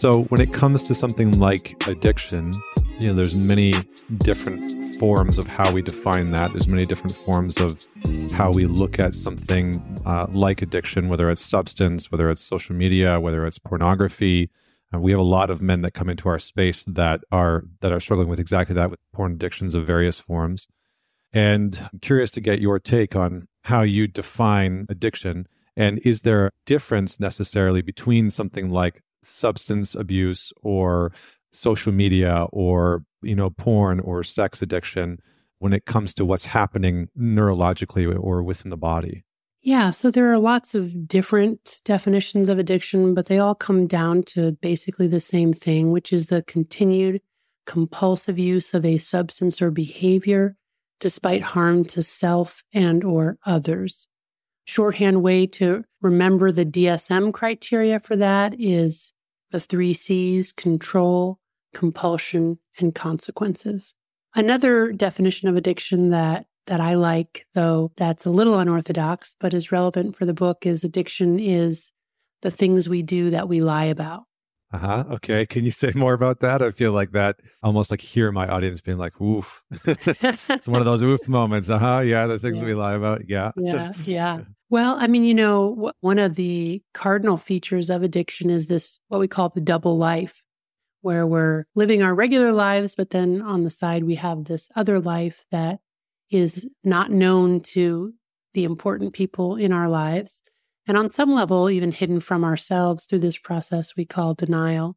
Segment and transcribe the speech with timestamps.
[0.00, 2.54] So when it comes to something like addiction,
[2.98, 3.74] you know, there's many
[4.20, 6.52] different forms of how we define that.
[6.52, 7.86] There's many different forms of
[8.32, 13.20] how we look at something uh, like addiction, whether it's substance, whether it's social media,
[13.20, 14.48] whether it's pornography.
[14.94, 17.92] Uh, we have a lot of men that come into our space that are that
[17.92, 20.66] are struggling with exactly that, with porn addictions of various forms.
[21.34, 25.46] And I'm curious to get your take on how you define addiction.
[25.76, 31.12] And is there a difference necessarily between something like substance abuse or
[31.52, 35.18] social media or you know porn or sex addiction
[35.58, 39.24] when it comes to what's happening neurologically or within the body?
[39.62, 44.22] Yeah so there are lots of different definitions of addiction but they all come down
[44.24, 47.20] to basically the same thing which is the continued
[47.66, 50.56] compulsive use of a substance or behavior
[50.98, 54.08] despite harm to self and or others
[54.70, 59.12] shorthand way to remember the DSM criteria for that is
[59.50, 61.40] the three C's control,
[61.74, 63.94] compulsion, and consequences.
[64.34, 69.72] Another definition of addiction that that I like, though that's a little unorthodox, but is
[69.72, 71.90] relevant for the book, is addiction is
[72.42, 74.22] the things we do that we lie about.
[74.72, 75.04] Uh huh.
[75.14, 75.46] Okay.
[75.46, 76.62] Can you say more about that?
[76.62, 80.84] I feel like that almost like hear my audience being like, "Oof." it's one of
[80.84, 81.68] those oof moments.
[81.68, 82.00] Uh huh.
[82.04, 82.64] Yeah, the things Yeah.
[82.64, 83.28] we lie about.
[83.28, 83.50] Yeah.
[83.56, 84.40] Yeah, yeah.
[84.70, 89.18] Well, I mean, you know, one of the cardinal features of addiction is this what
[89.18, 90.44] we call the double life,
[91.00, 95.00] where we're living our regular lives, but then on the side we have this other
[95.00, 95.80] life that
[96.30, 98.14] is not known to
[98.54, 100.40] the important people in our lives.
[100.86, 104.96] And on some level, even hidden from ourselves through this process we call denial,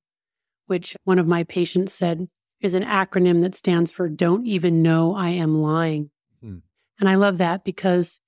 [0.67, 2.27] which one of my patients said
[2.61, 6.11] is an acronym that stands for Don't Even Know I Am Lying.
[6.41, 6.59] Hmm.
[6.99, 8.19] And I love that because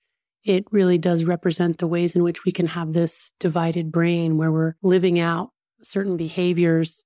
[0.46, 4.52] it really does represent the ways in which we can have this divided brain where
[4.52, 5.50] we're living out
[5.82, 7.04] certain behaviors,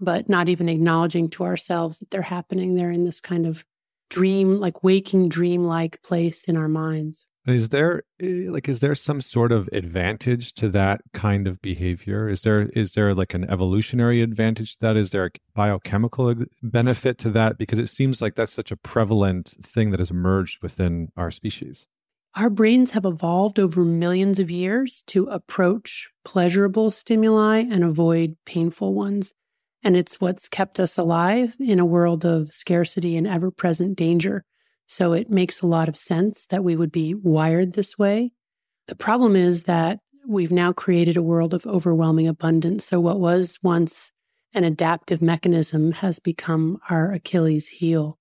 [0.00, 2.74] but not even acknowledging to ourselves that they're happening.
[2.74, 3.62] They're in this kind of
[4.08, 7.26] dream, like waking dream like place in our minds.
[7.46, 11.60] And is there eh, like is there some sort of advantage to that kind of
[11.62, 12.28] behavior?
[12.28, 14.96] Is there is there like an evolutionary advantage to that?
[14.96, 17.58] Is there a biochemical benefit to that?
[17.58, 21.86] Because it seems like that's such a prevalent thing that has emerged within our species.
[22.34, 28.94] Our brains have evolved over millions of years to approach pleasurable stimuli and avoid painful
[28.94, 29.32] ones.
[29.82, 34.44] And it's what's kept us alive in a world of scarcity and ever present danger.
[34.86, 38.32] So it makes a lot of sense that we would be wired this way.
[38.86, 42.84] The problem is that we've now created a world of overwhelming abundance.
[42.84, 44.12] So what was once
[44.54, 48.18] an adaptive mechanism has become our Achilles heel.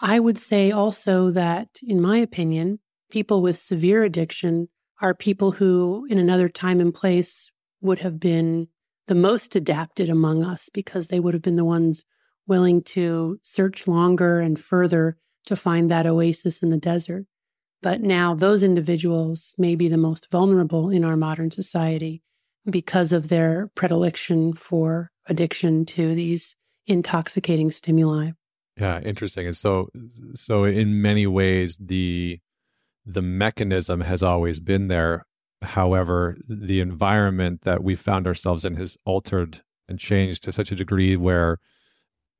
[0.00, 2.80] I would say also that, in my opinion,
[3.12, 4.68] people with severe addiction
[5.02, 7.50] are people who, in another time and place,
[7.82, 8.66] would have been
[9.06, 12.04] the most adapted among us because they would have been the ones
[12.46, 17.26] willing to search longer and further to find that oasis in the desert.
[17.82, 22.22] But now those individuals may be the most vulnerable in our modern society
[22.64, 26.56] because of their predilection for addiction to these
[26.86, 28.30] intoxicating stimuli.
[28.80, 29.48] Yeah, interesting.
[29.48, 29.90] And so
[30.32, 32.40] so in many ways the
[33.04, 35.26] the mechanism has always been there.
[35.62, 40.76] However, the environment that we found ourselves in has altered and changed to such a
[40.76, 41.58] degree where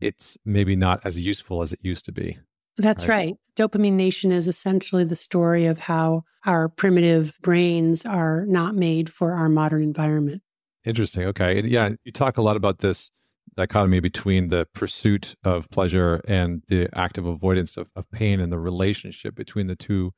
[0.01, 2.39] it's maybe not as useful as it used to be.
[2.77, 3.17] That's Right.
[3.17, 3.37] right.
[3.57, 9.33] Dopamine Nation is essentially the story of how our primitive brains are not made for
[9.35, 10.43] our modern environment.
[10.85, 11.25] Interesting.
[11.27, 11.63] Okay.
[11.63, 13.11] Yeah, you talk a lot about this
[13.57, 18.59] dichotomy between the pursuit of pleasure and the active avoidance of, of pain and the
[18.59, 20.13] relationship between the two.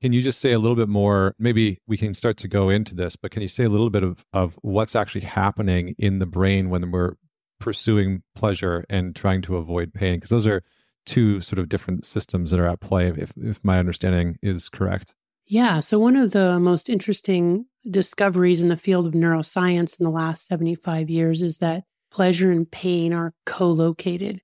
[0.00, 1.34] Can you just say a little bit more?
[1.38, 4.04] Maybe we can start to go into this, but can you say a little bit
[4.04, 7.14] of, of what's actually happening in the brain when we're
[7.58, 10.16] pursuing pleasure and trying to avoid pain?
[10.16, 10.62] Because those are
[11.04, 15.14] two sort of different systems that are at play, if, if my understanding is correct.
[15.46, 15.80] Yeah.
[15.80, 20.46] So, one of the most interesting discoveries in the field of neuroscience in the last
[20.46, 24.42] 75 years is that pleasure and pain are co located.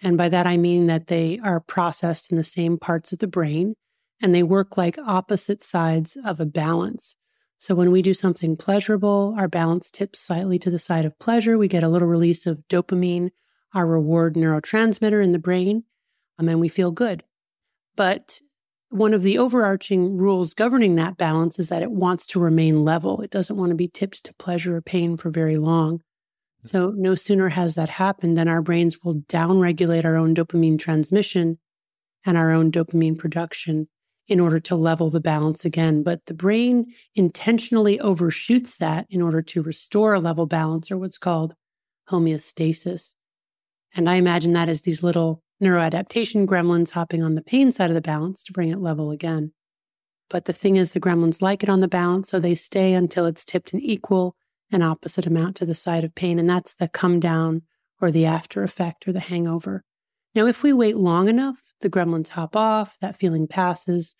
[0.00, 3.26] And by that, I mean that they are processed in the same parts of the
[3.26, 3.74] brain
[4.20, 7.16] and they work like opposite sides of a balance.
[7.58, 11.58] So, when we do something pleasurable, our balance tips slightly to the side of pleasure.
[11.58, 13.30] We get a little release of dopamine,
[13.74, 15.82] our reward neurotransmitter in the brain,
[16.38, 17.24] um, and we feel good.
[17.96, 18.40] But
[18.90, 23.20] one of the overarching rules governing that balance is that it wants to remain level.
[23.22, 26.00] It doesn't want to be tipped to pleasure or pain for very long.
[26.62, 31.58] So, no sooner has that happened than our brains will downregulate our own dopamine transmission
[32.24, 33.88] and our own dopamine production
[34.28, 36.02] in order to level the balance again.
[36.02, 41.18] But the brain intentionally overshoots that in order to restore a level balance or what's
[41.18, 41.54] called
[42.10, 43.14] homeostasis.
[43.94, 47.94] And I imagine that as these little neuroadaptation gremlins hopping on the pain side of
[47.94, 49.52] the balance to bring it level again.
[50.30, 53.24] But the thing is, the gremlins like it on the balance, so they stay until
[53.24, 54.36] it's tipped an equal
[54.70, 56.38] and opposite amount to the side of pain.
[56.38, 57.62] And that's the come down
[58.00, 59.84] or the after effect or the hangover.
[60.34, 64.16] Now, if we wait long enough, the gremlins hop off, that feeling passes,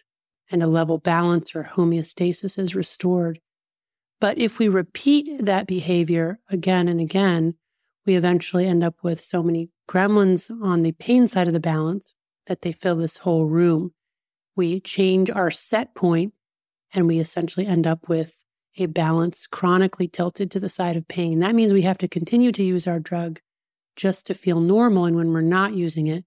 [0.50, 3.40] and a level balance or homeostasis is restored.
[4.20, 7.55] But if we repeat that behavior again and again,
[8.06, 12.14] we eventually end up with so many gremlins on the pain side of the balance
[12.46, 13.93] that they fill this whole room.
[14.56, 16.32] We change our set point
[16.93, 18.34] and we essentially end up with
[18.76, 21.40] a balance chronically tilted to the side of pain.
[21.40, 23.40] That means we have to continue to use our drug
[23.94, 25.05] just to feel normal.
[25.05, 26.25] And when we're not using it,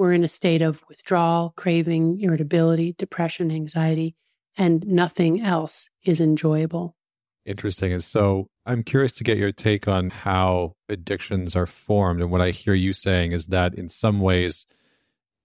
[0.00, 4.16] we're in a state of withdrawal, craving, irritability, depression, anxiety,
[4.56, 6.96] and nothing else is enjoyable.
[7.44, 7.92] Interesting.
[7.92, 12.22] And so I'm curious to get your take on how addictions are formed.
[12.22, 14.64] And what I hear you saying is that in some ways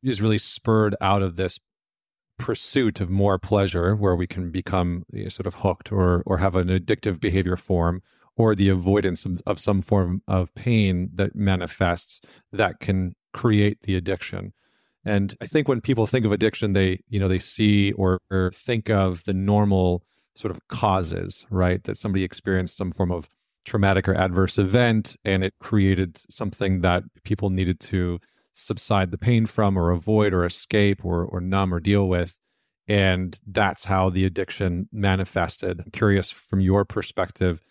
[0.01, 1.59] is really spurred out of this
[2.39, 6.69] pursuit of more pleasure where we can become sort of hooked or or have an
[6.69, 8.01] addictive behavior form
[8.37, 12.21] or the avoidance of, of some form of pain that manifests
[12.53, 14.53] that can create the addiction.
[15.03, 18.51] And I think when people think of addiction, they, you know, they see or, or
[18.55, 20.03] think of the normal
[20.35, 21.83] sort of causes, right?
[21.83, 23.29] That somebody experienced some form of
[23.65, 28.19] traumatic or adverse event and it created something that people needed to
[28.53, 32.39] subside the pain from or avoid or escape or, or numb or deal with.
[32.87, 35.81] And that's how the addiction manifested.
[35.81, 37.61] I'm curious from your perspective,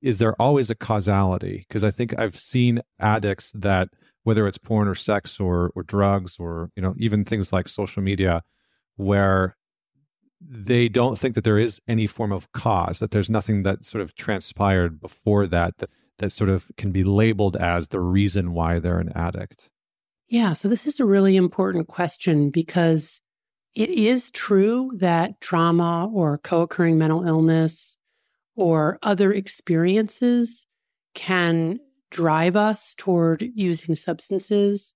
[0.00, 1.64] is there always a causality?
[1.66, 3.88] Because I think I've seen addicts that
[4.26, 8.02] whether it's porn or sex or or drugs or you know even things like social
[8.02, 8.42] media
[8.96, 9.56] where
[10.40, 14.02] they don't think that there is any form of cause that there's nothing that sort
[14.02, 15.88] of transpired before that that,
[16.18, 19.70] that sort of can be labeled as the reason why they're an addict.
[20.28, 23.22] Yeah so this is a really important question because
[23.76, 27.96] it is true that trauma or co-occurring mental illness
[28.56, 30.66] or other experiences
[31.14, 31.78] can
[32.10, 34.94] drive us toward using substances.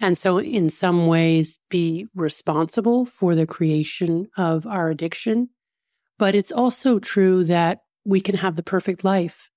[0.00, 5.50] And so, in some ways, be responsible for the creation of our addiction.
[6.18, 9.50] But it's also true that we can have the perfect life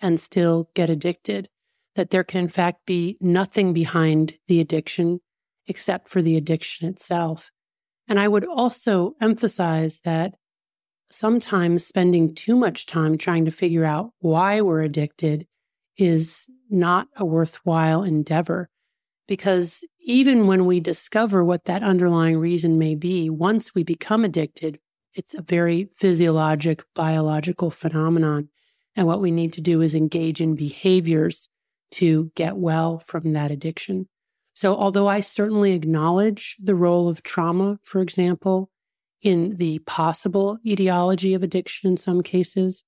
[0.00, 1.48] and still get addicted,
[1.96, 5.20] that there can, in fact, be nothing behind the addiction
[5.66, 7.50] except for the addiction itself.
[8.08, 10.34] And I would also emphasize that
[11.10, 15.46] sometimes spending too much time trying to figure out why we're addicted
[16.00, 18.68] is not a worthwhile endeavor.
[19.28, 24.78] Because even when we discover what that underlying reason may be, once we become addicted,
[25.14, 28.48] it's a very physiologic, biological phenomenon.
[28.96, 31.48] And what we need to do is engage in behaviors
[31.92, 34.08] to get well from that addiction.
[34.54, 38.70] So, although I certainly acknowledge the role of trauma, for example,
[39.22, 42.84] in the possible etiology of addiction in some cases,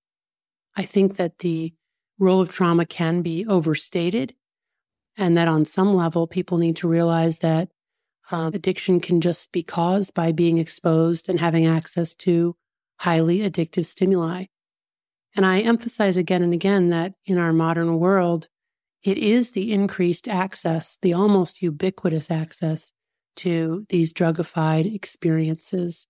[0.77, 1.75] I think that the
[2.23, 4.35] role of trauma can be overstated,
[5.17, 7.69] and that on some level, people need to realize that
[8.31, 12.57] uh, addiction can just be caused by being exposed and having access to
[13.01, 14.47] highly addictive stimuli.
[15.35, 18.49] And I emphasize again and again that in our modern world,
[19.03, 22.93] it is the increased access, the almost ubiquitous access
[23.37, 26.07] to these drugified experiences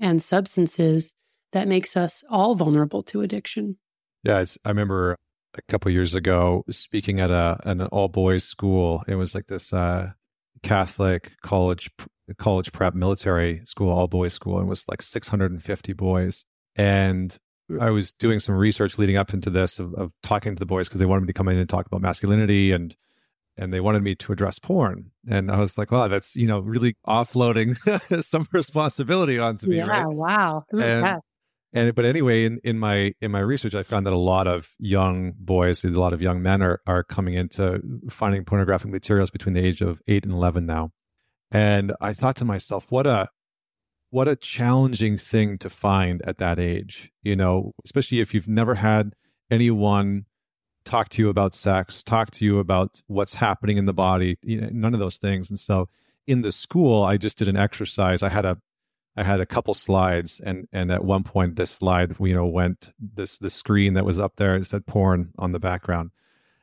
[0.00, 1.14] and substances
[1.52, 3.78] that makes us all vulnerable to addiction.
[4.24, 5.16] Yeah, I remember
[5.56, 9.04] a couple years ago speaking at a an all boys school.
[9.06, 10.12] It was like this uh,
[10.62, 11.90] Catholic college
[12.38, 16.44] college prep military school, all boys school, and it was like 650 boys.
[16.76, 17.36] And
[17.80, 20.88] I was doing some research leading up into this of, of talking to the boys
[20.88, 22.94] because they wanted me to come in and talk about masculinity and
[23.56, 25.12] and they wanted me to address porn.
[25.30, 27.74] And I was like, wow, that's you know really offloading
[28.24, 29.76] some responsibility onto me.
[29.76, 30.06] Yeah, right?
[30.06, 30.64] wow.
[30.72, 31.20] And,
[31.74, 34.74] and but anyway in, in my in my research i found that a lot of
[34.78, 39.54] young boys a lot of young men are are coming into finding pornographic materials between
[39.54, 40.92] the age of 8 and 11 now.
[41.50, 43.28] And i thought to myself what a
[44.10, 48.76] what a challenging thing to find at that age you know especially if you've never
[48.76, 49.12] had
[49.50, 50.24] anyone
[50.84, 54.60] talk to you about sex talk to you about what's happening in the body you
[54.60, 55.50] know, none of those things.
[55.50, 55.88] And so
[56.26, 58.22] in the school i just did an exercise.
[58.22, 58.58] I had a
[59.16, 62.92] I had a couple slides, and and at one point, this slide, you know, went
[62.98, 64.56] this the screen that was up there.
[64.56, 66.10] It said porn on the background,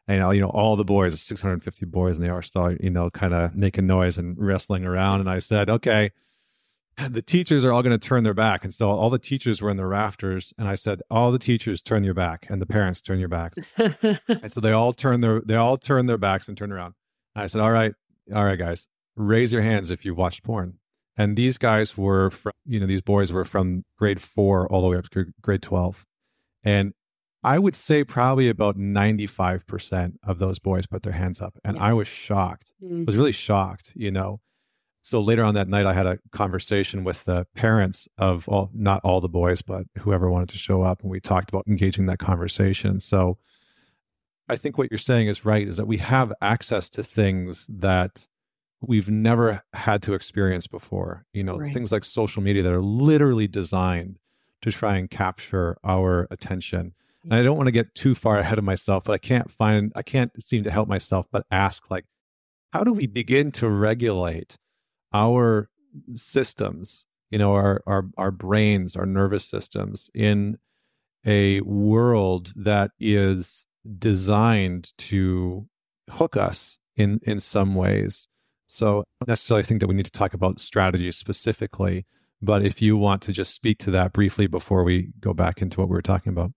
[0.07, 3.33] and you know, all the boys, 650 boys, and they are still, you know, kind
[3.33, 5.21] of making noise and wrestling around.
[5.21, 6.11] And I said, okay,
[6.97, 8.63] the teachers are all going to turn their back.
[8.63, 10.53] And so all the teachers were in the rafters.
[10.57, 13.57] And I said, all the teachers turn your back and the parents turn your backs.
[13.77, 16.93] and so they all turn their, they all turn their backs and turn around.
[17.35, 17.93] And I said, all right,
[18.35, 20.77] all right, guys, raise your hands if you've watched porn.
[21.17, 24.87] And these guys were, from, you know, these boys were from grade four all the
[24.87, 26.05] way up to grade 12.
[26.63, 26.93] And
[27.43, 31.57] I would say probably about 95% of those boys put their hands up.
[31.63, 31.83] And yeah.
[31.83, 32.73] I was shocked.
[32.83, 33.01] Mm-hmm.
[33.01, 34.39] I was really shocked, you know.
[35.01, 39.01] So later on that night, I had a conversation with the parents of all, not
[39.03, 41.01] all the boys, but whoever wanted to show up.
[41.01, 42.99] And we talked about engaging that conversation.
[42.99, 43.39] So
[44.47, 48.27] I think what you're saying is right, is that we have access to things that
[48.81, 51.25] we've never had to experience before.
[51.33, 51.73] You know, right.
[51.73, 54.17] things like social media that are literally designed
[54.61, 56.93] to try and capture our attention.
[57.23, 59.91] And I don't want to get too far ahead of myself, but I can't find,
[59.95, 62.05] I can't seem to help myself but ask, like,
[62.73, 64.57] how do we begin to regulate
[65.13, 65.69] our
[66.15, 70.57] systems, you know, our, our, our brains, our nervous systems in
[71.25, 73.67] a world that is
[73.99, 75.67] designed to
[76.09, 78.27] hook us in, in some ways?
[78.73, 82.05] So, I don't necessarily think that we need to talk about strategies specifically,
[82.41, 85.81] but if you want to just speak to that briefly before we go back into
[85.81, 86.51] what we were talking about.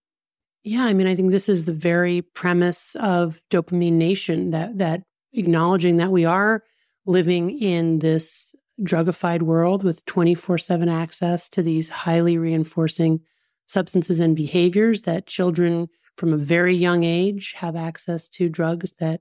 [0.63, 5.03] Yeah, I mean, I think this is the very premise of Dopamine Nation that that
[5.33, 6.63] acknowledging that we are
[7.05, 13.21] living in this drugified world with 24/7 access to these highly reinforcing
[13.67, 19.21] substances and behaviors that children from a very young age have access to drugs that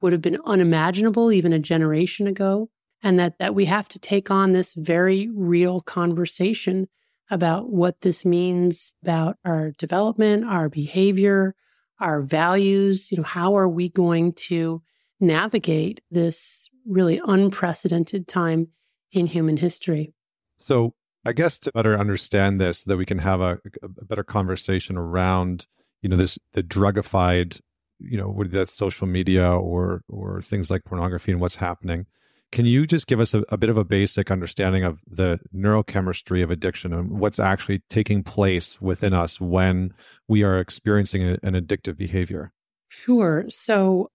[0.00, 2.68] would have been unimaginable even a generation ago
[3.02, 6.88] and that that we have to take on this very real conversation
[7.30, 11.54] about what this means about our development, our behavior,
[12.00, 13.10] our values.
[13.10, 14.82] You know, how are we going to
[15.20, 18.68] navigate this really unprecedented time
[19.12, 20.12] in human history?
[20.58, 24.96] So, I guess to better understand this, that we can have a, a better conversation
[24.96, 25.66] around,
[26.00, 27.60] you know, this the drugified,
[27.98, 32.06] you know, whether that's social media or or things like pornography and what's happening.
[32.52, 36.44] Can you just give us a, a, bit of a basic understanding of the neurochemistry
[36.44, 39.92] of addiction and what's actually taking place within us when
[40.28, 42.52] we are experiencing a, an addictive behavior?
[42.88, 43.46] Sure.
[43.48, 44.10] So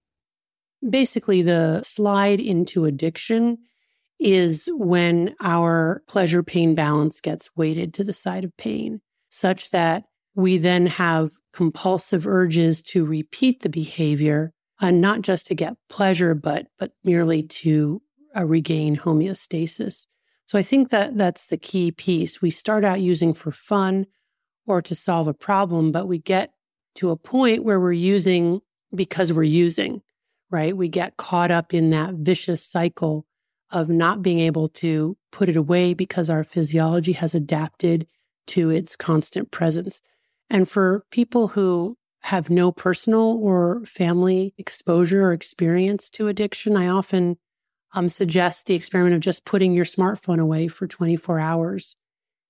[0.87, 3.57] basically, the slide into addiction
[4.19, 10.03] is when our pleasure pain balance gets weighted to the side of pain, such that
[10.35, 16.33] we then have compulsive urges to repeat the behavior, uh, not just to get pleasure,
[16.33, 18.01] but but merely to
[18.35, 20.07] uh, regain homeostasis.
[20.45, 22.41] So I think that that's the key piece.
[22.41, 24.05] We start out using for fun
[24.65, 26.53] or to solve a problem, but we get
[26.95, 28.61] to a point where we're using
[28.93, 30.01] because we're using,
[30.49, 30.75] right?
[30.75, 33.25] We get caught up in that vicious cycle
[33.69, 38.05] of not being able to put it away because our physiology has adapted
[38.47, 40.01] to its constant presence.
[40.51, 46.89] And for people who have no personal or family exposure or experience to addiction, I
[46.89, 47.37] often
[47.93, 51.95] um, suggest the experiment of just putting your smartphone away for 24 hours.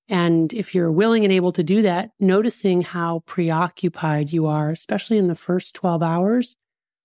[0.09, 5.19] And if you're willing and able to do that, noticing how preoccupied you are, especially
[5.19, 6.55] in the first 12 hours,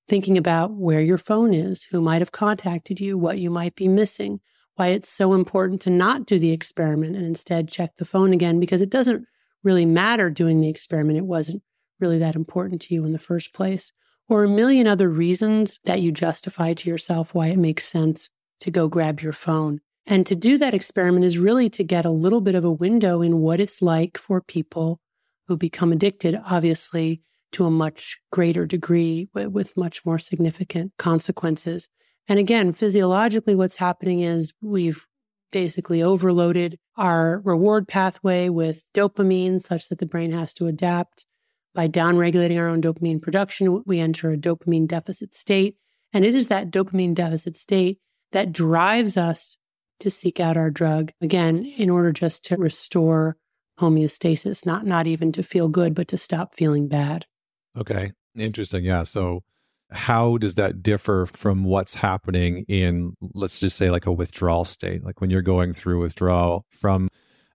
[0.08, 3.86] thinking about where your phone is, who might have contacted you, what you might be
[3.86, 4.40] missing,
[4.76, 8.58] why it's so important to not do the experiment and instead check the phone again,
[8.58, 9.26] because it doesn't
[9.62, 11.18] really matter doing the experiment.
[11.18, 11.62] It wasn't
[12.00, 13.92] really that important to you in the first place
[14.28, 18.28] or a million other reasons that you justify to yourself why it makes sense
[18.60, 19.80] to go grab your phone.
[20.06, 23.22] And to do that experiment is really to get a little bit of a window
[23.22, 25.00] in what it's like for people
[25.48, 27.22] who become addicted, obviously
[27.52, 31.88] to a much greater degree with much more significant consequences.
[32.28, 35.06] And again, physiologically, what's happening is we've
[35.52, 41.26] basically overloaded our reward pathway with dopamine such that the brain has to adapt
[41.76, 45.76] by downregulating our own dopamine production, we enter a dopamine deficit state.
[46.12, 48.00] And it is that dopamine deficit state
[48.32, 49.58] that drives us
[50.00, 53.36] to seek out our drug, again, in order just to restore
[53.78, 57.26] homeostasis, not, not even to feel good, but to stop feeling bad.
[57.76, 58.12] Okay.
[58.34, 58.84] Interesting.
[58.84, 59.02] Yeah.
[59.02, 59.42] So,
[59.96, 65.04] how does that differ from what's happening in, let's just say, like a withdrawal state?
[65.04, 67.08] Like when you're going through withdrawal from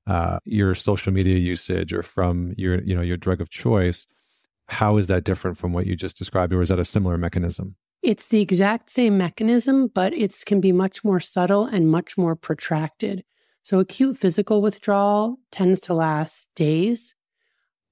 [0.08, 4.08] uh, your social media usage or from your you know your drug of choice
[4.68, 7.76] how is that different from what you just described or is that a similar mechanism?
[8.02, 12.36] It's the exact same mechanism but it can be much more subtle and much more
[12.36, 13.24] protracted.
[13.64, 17.16] So acute physical withdrawal tends to last days.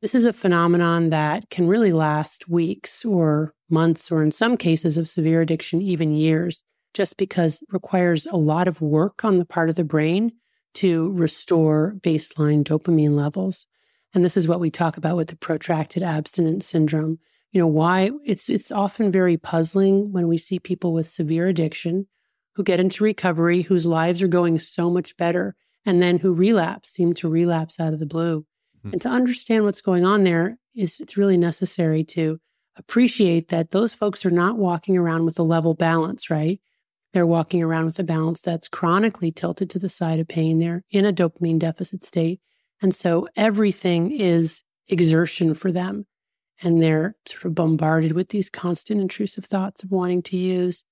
[0.01, 4.98] This is a phenomenon that can really last weeks or months or in some cases
[4.98, 9.46] of severe addiction even years just because it requires a lot of work on the
[9.46, 10.32] part of the brain
[10.74, 13.68] to restore baseline dopamine levels.
[14.14, 17.20] And this is what we talk about with the protracted abstinence syndrome.
[17.52, 22.08] You know, why it's it's often very puzzling when we see people with severe addiction
[22.54, 26.90] who get into recovery, whose lives are going so much better, and then who relapse,
[26.90, 28.46] seem to relapse out of the blue.
[28.80, 28.94] Mm-hmm.
[28.94, 32.40] And to understand what's going on there is it's really necessary to
[32.79, 36.59] appreciate that those folks are not walking around with a level balance, right?
[37.13, 40.59] They're walking around with a balance that's chronically tilted to the side of pain.
[40.59, 42.39] They're in a dopamine deficit state.
[42.81, 46.05] And so everything is exertion for them.
[46.62, 50.83] And they're sort of bombarded with these constant intrusive thoughts of wanting to use.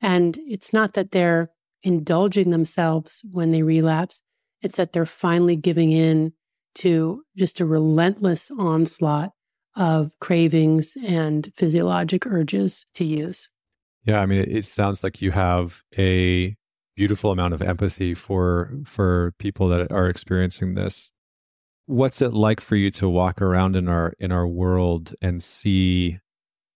[0.00, 1.50] And it's not that they're
[1.82, 4.22] indulging themselves when they relapse,
[4.62, 6.32] it's that they're finally giving in
[6.76, 9.32] to just a relentless onslaught
[9.78, 13.48] of cravings and physiologic urges to use.
[14.04, 16.56] Yeah, I mean, it, sounds like you have a
[16.96, 21.12] beautiful amount of empathy for for people that are experiencing this.
[21.86, 26.18] What's it like for you to walk around in our in our world and see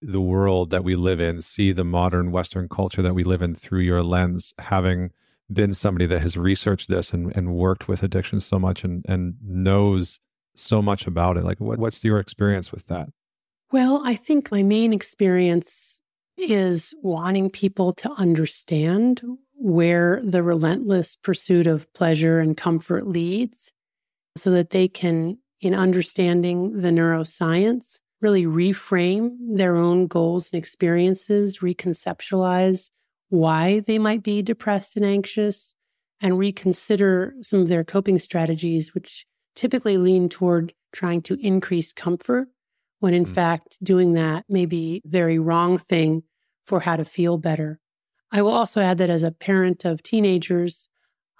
[0.00, 3.54] the world that we live in, see the modern Western culture that we live in
[3.54, 5.10] through your lens, having
[5.52, 9.34] been somebody that has researched this and, and worked with addiction so much and, and
[9.42, 10.18] knows
[10.54, 11.44] so much about it?
[11.44, 13.08] Like, what, what's your experience with that?
[13.70, 16.00] Well, I think my main experience
[16.36, 19.22] is wanting people to understand
[19.54, 23.72] where the relentless pursuit of pleasure and comfort leads
[24.36, 31.58] so that they can, in understanding the neuroscience, really reframe their own goals and experiences,
[31.58, 32.90] reconceptualize
[33.28, 35.74] why they might be depressed and anxious,
[36.20, 42.48] and reconsider some of their coping strategies, which typically lean toward trying to increase comfort,
[43.00, 43.34] when in mm.
[43.34, 46.22] fact, doing that may be very wrong thing
[46.66, 47.80] for how to feel better.
[48.30, 50.88] I will also add that as a parent of teenagers,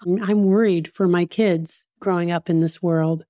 [0.05, 3.25] I'm worried for my kids growing up in this world.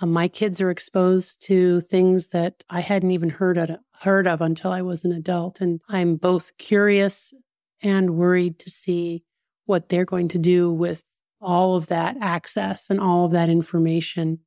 [0.00, 3.70] Um, my kids are exposed to things that I hadn't even heard of,
[4.00, 5.60] heard of until I was an adult.
[5.60, 7.34] And I'm both curious
[7.82, 9.24] and worried to see
[9.66, 11.02] what they're going to do with
[11.42, 14.38] all of that access and all of that information.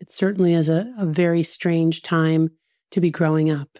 [0.00, 2.50] It certainly is a, a very strange time
[2.90, 3.78] to be growing up.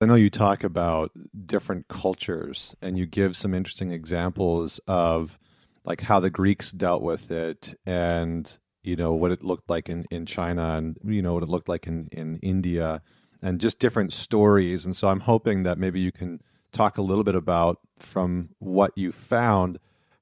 [0.00, 1.10] I know you talk about
[1.46, 5.38] different cultures and you give some interesting examples of
[5.84, 10.04] like how the Greeks dealt with it and you know what it looked like in,
[10.10, 13.02] in China and you know what it looked like in, in India
[13.42, 14.84] and just different stories.
[14.84, 16.40] And so I'm hoping that maybe you can
[16.72, 19.78] talk a little bit about from what you found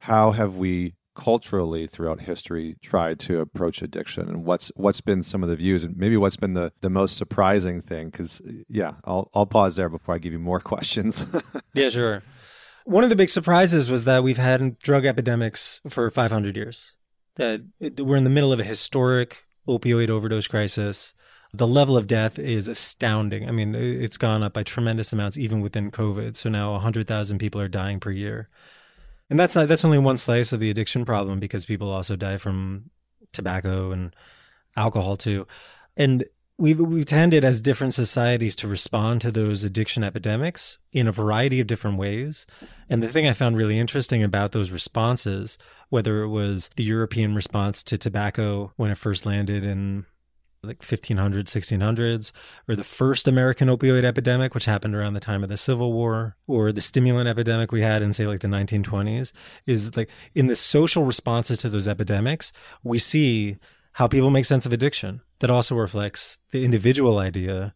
[0.06, 5.42] how have we culturally throughout history tried to approach addiction and what's what's been some
[5.42, 9.28] of the views and maybe what's been the the most surprising thing cuz yeah I'll
[9.34, 11.24] I'll pause there before I give you more questions
[11.74, 12.22] yeah sure
[12.84, 16.92] one of the big surprises was that we've had drug epidemics for 500 years
[17.34, 17.62] that
[17.98, 21.14] we're in the middle of a historic opioid overdose crisis
[21.54, 23.48] the level of death is astounding.
[23.48, 26.36] I mean, it's gone up by tremendous amounts even within COVID.
[26.36, 28.50] So now 100,000 people are dying per year.
[29.28, 32.38] And that's not, that's only one slice of the addiction problem because people also die
[32.38, 32.90] from
[33.32, 34.14] tobacco and
[34.76, 35.46] alcohol too.
[35.96, 36.24] And
[36.58, 41.60] we've we've tended as different societies to respond to those addiction epidemics in a variety
[41.60, 42.46] of different ways.
[42.88, 45.58] And the thing I found really interesting about those responses,
[45.90, 50.06] whether it was the European response to tobacco when it first landed in
[50.66, 52.32] like 1500s, 1600s,
[52.68, 56.36] or the first American opioid epidemic, which happened around the time of the Civil War,
[56.46, 59.32] or the stimulant epidemic we had in, say, like the 1920s,
[59.66, 62.52] is like in the social responses to those epidemics,
[62.82, 63.56] we see
[63.92, 65.22] how people make sense of addiction.
[65.40, 67.74] That also reflects the individual idea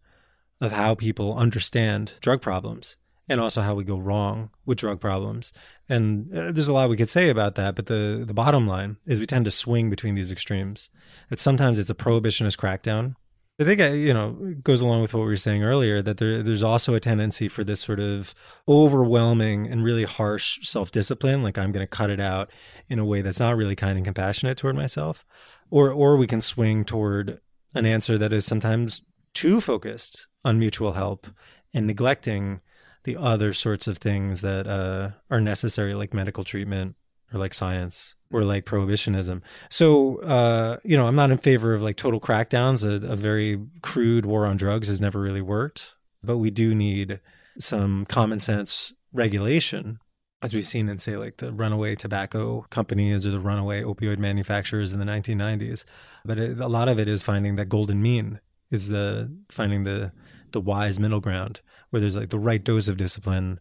[0.60, 2.96] of how people understand drug problems
[3.30, 5.52] and also how we go wrong with drug problems.
[5.88, 8.96] And uh, there's a lot we could say about that, but the the bottom line
[9.06, 10.90] is we tend to swing between these extremes.
[11.30, 13.14] That sometimes it's a prohibitionist crackdown.
[13.60, 14.32] I think uh, you know
[14.64, 17.62] goes along with what we were saying earlier that there, there's also a tendency for
[17.62, 18.34] this sort of
[18.66, 21.44] overwhelming and really harsh self discipline.
[21.44, 22.50] Like I'm going to cut it out
[22.88, 25.24] in a way that's not really kind and compassionate toward myself,
[25.70, 27.40] or or we can swing toward
[27.76, 29.02] an answer that is sometimes
[29.34, 31.28] too focused on mutual help
[31.72, 32.60] and neglecting
[33.04, 36.96] the other sorts of things that uh, are necessary, like medical treatment
[37.32, 39.42] or like science or like prohibitionism.
[39.70, 42.84] So, uh, you know, I'm not in favor of like total crackdowns.
[42.84, 47.20] A, a, very crude war on drugs has never really worked, but we do need
[47.58, 49.98] some common sense regulation.
[50.42, 54.92] As we've seen in, say, like the runaway tobacco companies or the runaway opioid manufacturers
[54.92, 55.84] in the 1990s.
[56.24, 60.12] But it, a lot of it is finding that golden mean, is uh, finding the
[60.52, 61.60] the wise middle ground
[61.90, 63.60] where there's like the right dose of discipline,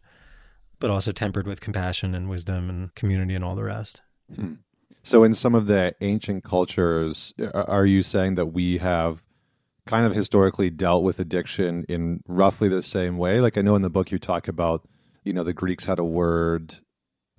[0.80, 4.02] but also tempered with compassion and wisdom and community and all the rest.
[4.34, 4.54] Hmm.
[5.04, 9.24] So, in some of the ancient cultures, are you saying that we have
[9.88, 13.40] kind of historically dealt with addiction in roughly the same way?
[13.40, 14.88] Like, I know in the book you talk about,
[15.24, 16.76] you know, the Greeks had a word.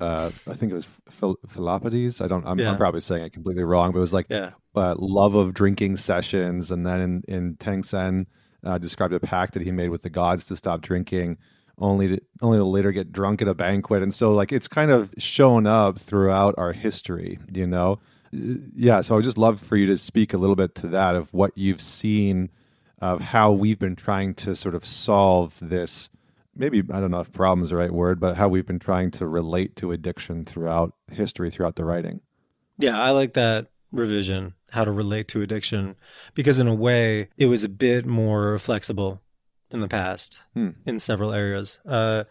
[0.01, 2.23] Uh, I think it was phil- Philoppides.
[2.23, 2.47] I don't.
[2.47, 2.71] I'm, yeah.
[2.71, 4.53] I'm, probably saying it completely wrong, but it was like yeah.
[4.75, 8.25] uh, love of drinking sessions, and then in in Tenzin
[8.65, 11.39] uh, described a pact that he made with the gods to stop drinking
[11.81, 14.03] only to only to later get drunk at a banquet.
[14.03, 17.99] And so like it's kind of shown up throughout our history you know?
[18.33, 21.17] Yeah so i would just love for you to speak a little bit to that
[21.17, 22.51] of what you've seen
[23.01, 26.09] of how we've been trying to sort of solve this
[26.55, 29.11] maybe i don't know if problem is the right word but how we've been trying
[29.11, 32.21] to relate to addiction throughout history throughout the writing.
[32.79, 35.97] Yeah i like that revision how to relate to addiction
[36.35, 39.21] because in a way it was a bit more flexible
[39.71, 40.71] in the past hmm.
[40.87, 41.81] in several areas.
[41.87, 42.25] Uh,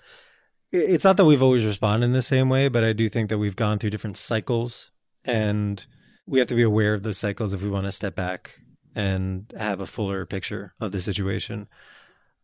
[0.72, 3.40] it's not that we've always responded in the same way, but I do think that
[3.40, 4.92] we've gone through different cycles
[5.26, 5.86] and
[6.28, 8.60] we have to be aware of those cycles if we want to step back
[8.96, 11.68] and have a fuller picture of the situation.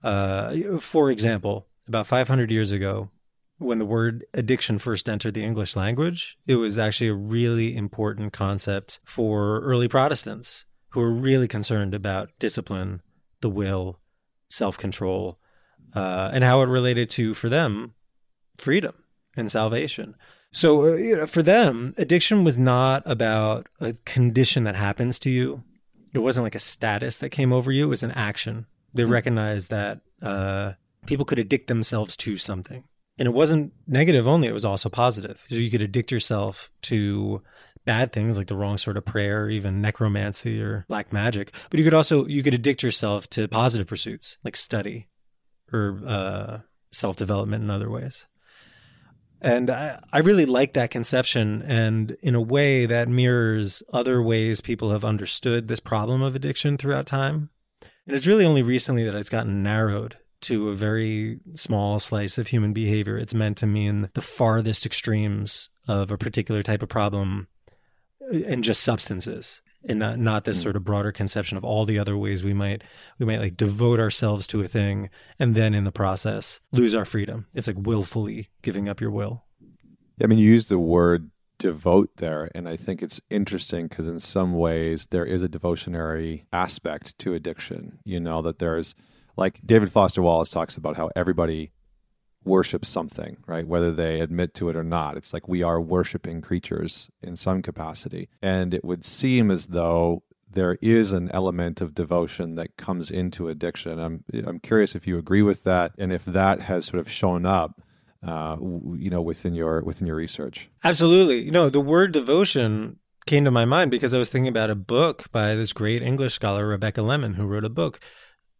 [0.03, 3.09] Uh, for example, about 500 years ago,
[3.57, 8.33] when the word addiction first entered the English language, it was actually a really important
[8.33, 13.01] concept for early Protestants who were really concerned about discipline,
[13.41, 13.99] the will,
[14.49, 15.39] self control,
[15.95, 17.93] uh, and how it related to, for them,
[18.57, 18.93] freedom
[19.35, 20.15] and salvation.
[20.51, 25.29] So, uh, you know, for them, addiction was not about a condition that happens to
[25.29, 25.63] you.
[26.13, 27.85] It wasn't like a status that came over you.
[27.85, 28.65] It was an action.
[28.93, 29.11] They mm-hmm.
[29.11, 30.73] recognized that uh,
[31.05, 32.85] people could addict themselves to something.
[33.17, 35.45] And it wasn't negative only, it was also positive.
[35.49, 37.41] So you could addict yourself to
[37.85, 41.53] bad things like the wrong sort of prayer, even necromancy or black magic.
[41.69, 45.07] But you could also you could addict yourself to positive pursuits like study
[45.71, 46.59] or uh,
[46.91, 48.25] self development in other ways.
[49.41, 51.61] And I, I really like that conception.
[51.61, 56.77] And in a way that mirrors other ways people have understood this problem of addiction
[56.77, 57.49] throughout time.
[58.07, 62.47] And it's really only recently that it's gotten narrowed to a very small slice of
[62.47, 63.17] human behavior.
[63.17, 67.47] It's meant to mean the farthest extremes of a particular type of problem
[68.31, 70.63] and just substances and not, not this mm.
[70.63, 72.83] sort of broader conception of all the other ways we might
[73.19, 77.05] we might like devote ourselves to a thing and then in the process lose our
[77.05, 79.43] freedom it's like willfully giving up your will
[80.21, 84.19] i mean you use the word devote there and i think it's interesting because in
[84.19, 88.95] some ways there is a devotionary aspect to addiction you know that there's
[89.37, 91.71] like david foster wallace talks about how everybody
[92.45, 93.67] worships something, right?
[93.67, 95.17] Whether they admit to it or not.
[95.17, 98.29] It's like we are worshiping creatures in some capacity.
[98.41, 103.49] And it would seem as though there is an element of devotion that comes into
[103.49, 103.99] addiction.
[103.99, 107.45] I'm I'm curious if you agree with that and if that has sort of shown
[107.45, 107.81] up
[108.25, 110.69] uh, you know within your within your research.
[110.83, 111.41] Absolutely.
[111.41, 114.75] You know, the word devotion came to my mind because I was thinking about a
[114.75, 117.99] book by this great English scholar Rebecca Lemon who wrote a book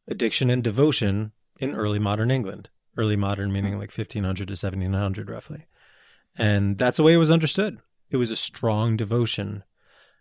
[0.08, 5.66] Addiction and Devotion in Early Modern England early modern meaning like 1500 to 1700 roughly.
[6.38, 7.80] And that's the way it was understood.
[8.10, 9.64] It was a strong devotion.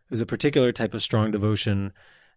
[0.08, 1.92] It was a particular type of strong devotion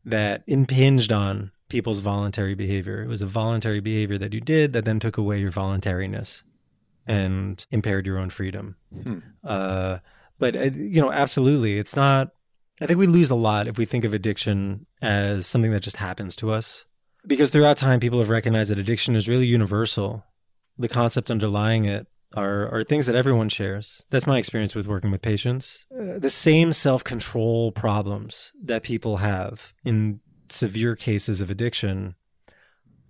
[0.06, 3.04] that impinged on people's voluntary behavior.
[3.04, 6.44] It was a voluntary behavior that you did that then took away your voluntariness
[7.06, 8.78] and impaired your own freedom.
[9.04, 9.20] Hmm.
[9.44, 10.00] Uh,
[10.40, 12.32] but uh, you know, absolutely, it's not.
[12.80, 15.98] I think we lose a lot if we think of addiction as something that just
[15.98, 16.86] happens to us
[17.28, 20.24] because throughout time, people have recognized that addiction is really universal.
[20.78, 24.04] The concept underlying it are, are things that everyone shares.
[24.10, 25.86] That's my experience with working with patients.
[25.94, 32.16] Uh, the same self control problems that people have in severe cases of addiction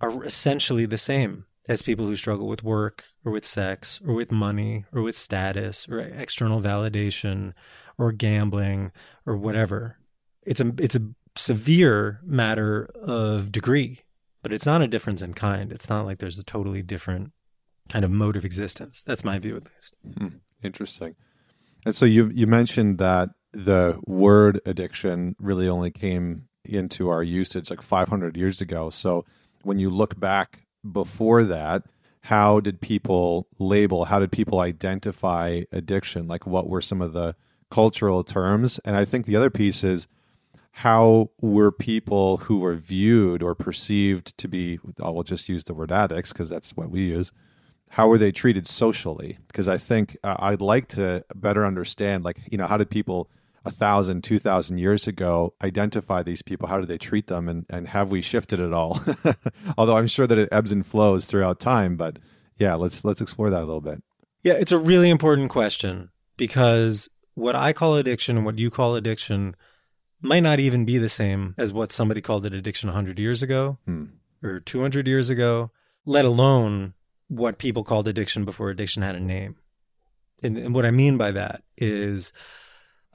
[0.00, 4.32] are essentially the same as people who struggle with work or with sex or with
[4.32, 7.52] money or with status or external validation
[7.98, 8.90] or gambling
[9.26, 9.98] or whatever.
[10.42, 14.00] It's a it's a severe matter of degree
[14.42, 15.72] but it's not a difference in kind.
[15.72, 17.32] It's not like there's a totally different
[17.88, 19.02] kind of mode of existence.
[19.06, 19.94] That's my view, at least.
[20.18, 20.28] Hmm.
[20.62, 21.16] Interesting.
[21.86, 27.70] And so you you mentioned that the word addiction really only came into our usage
[27.70, 28.90] like 500 years ago.
[28.90, 29.24] So
[29.62, 31.84] when you look back before that,
[32.22, 34.04] how did people label?
[34.04, 36.28] How did people identify addiction?
[36.28, 37.34] Like what were some of the
[37.70, 38.78] cultural terms?
[38.84, 40.08] And I think the other piece is
[40.70, 45.74] how were people who were viewed or perceived to be I will just use the
[45.74, 47.32] word addicts because that's what we use
[47.90, 49.38] how were they treated socially?
[49.46, 53.30] Because I think uh, I'd like to better understand like you know how did people
[53.64, 56.68] a thousand two thousand years ago identify these people?
[56.68, 57.48] How did they treat them?
[57.48, 59.00] And and have we shifted at all?
[59.78, 62.18] Although I'm sure that it ebbs and flows throughout time but
[62.56, 64.02] yeah let's let's explore that a little bit.
[64.42, 68.96] Yeah it's a really important question because what I call addiction and what you call
[68.96, 69.54] addiction
[70.20, 73.78] might not even be the same as what somebody called it addiction 100 years ago
[73.84, 74.04] Hmm.
[74.42, 75.70] or 200 years ago,
[76.04, 76.94] let alone
[77.28, 79.56] what people called addiction before addiction had a name.
[80.42, 82.32] And, and what I mean by that is,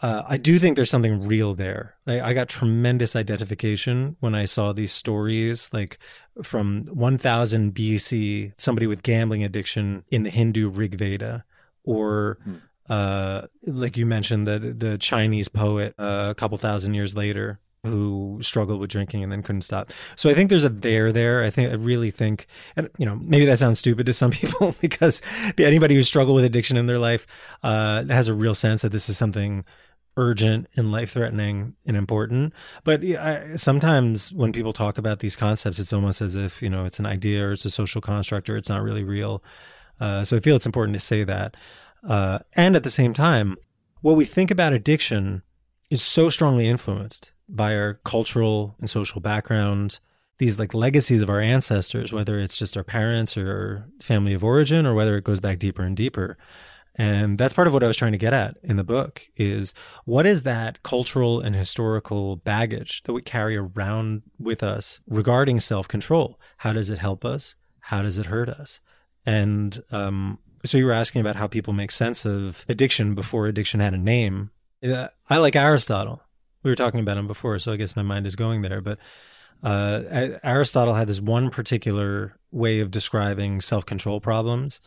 [0.01, 1.95] uh, I do think there's something real there.
[2.05, 5.97] I, I got tremendous identification when I saw these stories, like
[6.43, 11.45] from 1000 BC, somebody with gambling addiction in the Hindu Rig Veda,
[11.85, 12.55] or Hmm.
[12.89, 18.39] Uh, like you mentioned, the the Chinese poet uh, a couple thousand years later who
[18.41, 19.91] struggled with drinking and then couldn't stop.
[20.15, 21.43] So I think there's a there there.
[21.43, 24.75] I think I really think, and you know, maybe that sounds stupid to some people
[24.79, 25.21] because
[25.57, 27.27] anybody who's struggled with addiction in their life
[27.61, 29.65] uh, has a real sense that this is something
[30.15, 32.53] urgent and life threatening and important.
[32.83, 36.85] But I, sometimes when people talk about these concepts, it's almost as if you know
[36.85, 39.43] it's an idea or it's a social construct or it's not really real.
[39.99, 41.55] Uh, so I feel it's important to say that.
[42.07, 43.55] Uh, and at the same time,
[44.01, 45.41] what we think about addiction
[45.89, 49.99] is so strongly influenced by our cultural and social background,
[50.39, 54.85] these like legacies of our ancestors, whether it's just our parents or family of origin,
[54.85, 56.37] or whether it goes back deeper and deeper.
[56.95, 59.73] And that's part of what I was trying to get at in the book is
[60.05, 66.39] what is that cultural and historical baggage that we carry around with us regarding self-control?
[66.57, 67.55] How does it help us?
[67.79, 68.79] How does it hurt us?
[69.25, 73.79] And um, so you were asking about how people make sense of addiction before addiction
[73.79, 74.51] had a name.
[75.29, 76.21] I like Aristotle.
[76.63, 78.81] We were talking about him before, so I guess my mind is going there.
[78.81, 78.99] But
[79.63, 84.81] uh, Aristotle had this one particular way of describing self-control problems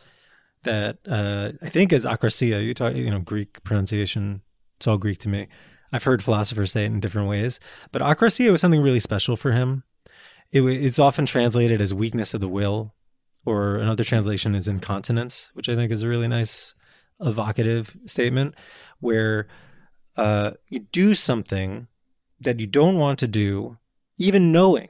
[0.63, 2.63] that uh, I think is akrasia.
[2.63, 4.41] You talk, you know, Greek pronunciation.
[4.77, 5.47] It's all Greek to me.
[5.91, 7.59] I've heard philosophers say it in different ways,
[7.91, 9.83] but akrasia was something really special for him.
[10.51, 12.93] It, it's often translated as weakness of the will,
[13.45, 16.75] or another translation is incontinence, which I think is a really nice,
[17.19, 18.55] evocative statement,
[18.99, 19.47] where
[20.15, 21.87] uh, you do something
[22.39, 23.77] that you don't want to do,
[24.17, 24.89] even knowing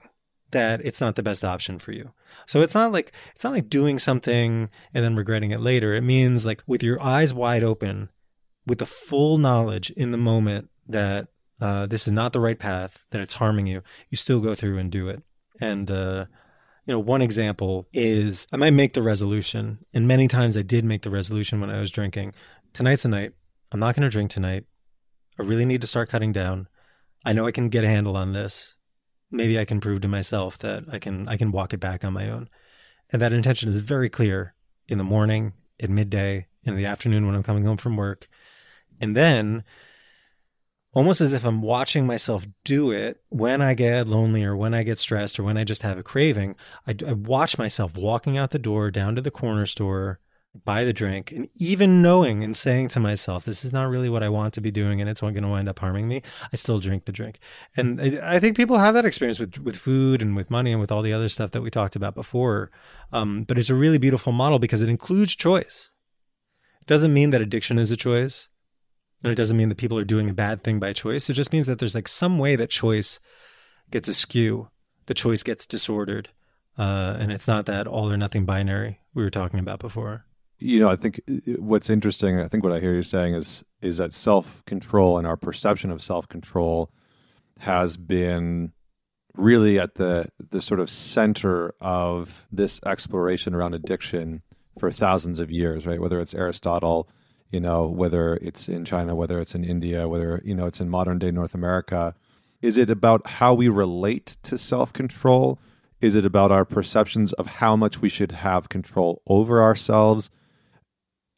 [0.52, 2.12] that it's not the best option for you.
[2.46, 5.94] So it's not like it's not like doing something and then regretting it later.
[5.94, 8.10] It means like with your eyes wide open,
[8.66, 11.28] with the full knowledge in the moment that
[11.60, 14.78] uh, this is not the right path, that it's harming you, you still go through
[14.78, 15.24] and do it.
[15.60, 16.26] And uh,
[16.88, 20.86] you know, one example is I might make the resolution, and many times I did
[20.86, 22.34] make the resolution when I was drinking.
[22.72, 23.34] Tonight's the night.
[23.74, 24.64] I'm not going to drink tonight.
[25.38, 26.70] I really need to start cutting down.
[27.26, 28.76] I know I can get a handle on this.
[29.30, 32.14] Maybe I can prove to myself that I can I can walk it back on
[32.14, 32.48] my own.
[33.10, 34.54] And that intention is very clear
[34.88, 38.30] in the morning, at midday, in the afternoon when I'm coming home from work.
[39.02, 39.66] And then
[40.98, 44.82] almost as if I'm watching myself do it when I get lonely or when I
[44.82, 46.56] get stressed or when I just have a craving,
[46.88, 50.20] I, I watch myself walking out the door down to the corner store,
[50.66, 54.24] buy the drink, and even knowing and saying to myself, this is not really what
[54.24, 56.80] I want to be doing and it's going to wind up harming me, I still
[56.80, 57.38] drink the drink.
[57.76, 60.82] And I, I think people have that experience with, with food and with money and
[60.82, 62.72] with all the other stuff that we talked about before.
[63.14, 65.92] Um, but it's a really beautiful model because it includes choice.
[66.82, 68.50] It doesn't mean that addiction is a choice.
[69.32, 71.30] It doesn't mean that people are doing a bad thing by choice.
[71.30, 73.20] It just means that there's like some way that choice
[73.92, 74.70] gets askew,
[75.06, 76.30] the choice gets disordered.
[76.78, 80.26] Uh, and it's not that all or nothing binary we were talking about before.
[80.60, 81.22] You know, I think
[81.58, 85.28] what's interesting, I think what I hear you saying is is that self control and
[85.28, 86.92] our perception of self control
[87.60, 88.74] has been
[89.36, 94.42] really at the the sort of center of this exploration around addiction
[94.80, 96.02] for thousands of years, right?
[96.02, 97.10] Whether it's Aristotle,
[97.50, 100.90] you know, whether it's in China, whether it's in India, whether, you know, it's in
[100.90, 102.14] modern day North America.
[102.62, 105.60] Is it about how we relate to self control?
[106.02, 110.30] Is it about our perceptions of how much we should have control over ourselves?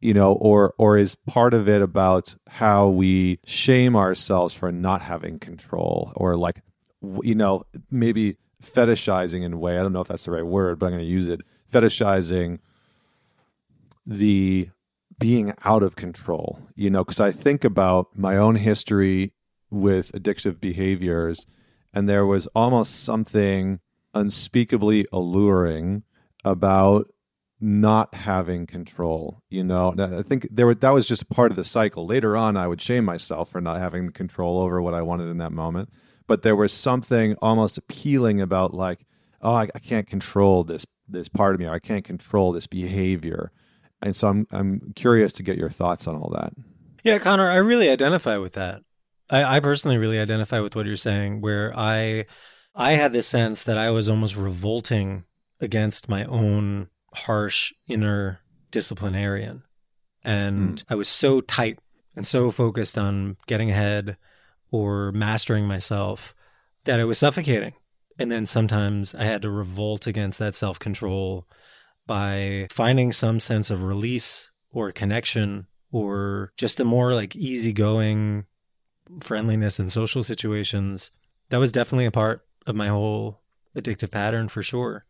[0.02, 5.02] You know, or or is part of it about how we shame ourselves for not
[5.02, 6.62] having control, or like,
[7.22, 9.78] you know, maybe fetishizing in a way.
[9.78, 11.42] I don't know if that's the right word, but I'm going to use it.
[11.72, 12.60] Fetishizing
[14.06, 14.70] the
[15.20, 19.34] being out of control, you know, because I think about my own history
[19.70, 21.46] with addictive behaviors,
[21.94, 23.80] and there was almost something
[24.14, 26.04] unspeakably alluring
[26.44, 27.12] about
[27.62, 29.44] not having control.
[29.50, 32.06] You know, I think there were, that was just part of the cycle.
[32.06, 35.38] Later on, I would shame myself for not having control over what I wanted in
[35.40, 35.90] that moment.
[36.28, 39.06] But there was something almost appealing about like,
[39.42, 41.66] oh, I, I can't control this this part of me.
[41.66, 43.52] Or I can't control this behavior.
[44.02, 46.54] And so I'm I'm curious to get your thoughts on all that.
[47.04, 48.82] Yeah, Connor, I really identify with that.
[49.30, 52.26] I, I personally really identify with what you're saying, where I
[52.76, 55.26] I had this sense that I was almost revolting
[55.60, 58.40] against my own harsh inner
[58.72, 59.64] disciplinarian.
[60.24, 60.84] And mm.
[60.90, 61.80] I was so tight
[62.16, 64.18] and so focused on getting ahead
[64.72, 66.36] or mastering myself
[66.86, 67.74] that it was suffocating.
[68.18, 71.48] And then sometimes I had to revolt against that self control
[72.10, 78.46] by finding some sense of release or connection or just a more like easygoing
[79.22, 81.12] friendliness in social situations.
[81.50, 83.42] That was definitely a part of my whole
[83.78, 85.06] addictive pattern for sure.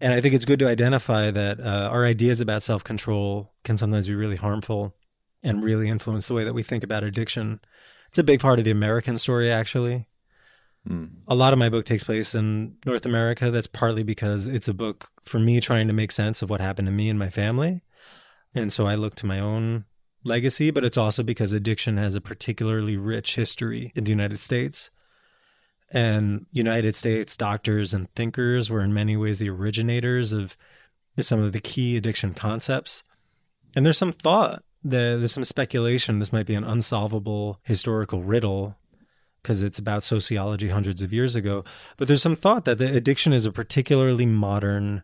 [0.00, 3.76] And I think it's good to identify that uh, our ideas about self control can
[3.76, 4.96] sometimes be really harmful
[5.42, 7.60] and really influence the way that we think about addiction.
[8.08, 10.08] It's a big part of the American story, actually.
[10.88, 11.10] Mm.
[11.28, 13.50] A lot of my book takes place in North America.
[13.50, 16.86] That's partly because it's a book for me trying to make sense of what happened
[16.86, 17.82] to me and my family.
[18.54, 19.84] And so I look to my own
[20.24, 24.90] legacy, but it's also because addiction has a particularly rich history in the United States.
[25.90, 30.56] And United States doctors and thinkers were in many ways the originators of
[31.20, 33.04] some of the key addiction concepts.
[33.76, 38.76] And there's some thought, there's some speculation this might be an unsolvable historical riddle
[39.42, 41.64] because it's about sociology hundreds of years ago.
[41.96, 45.02] But there's some thought that the addiction is a particularly modern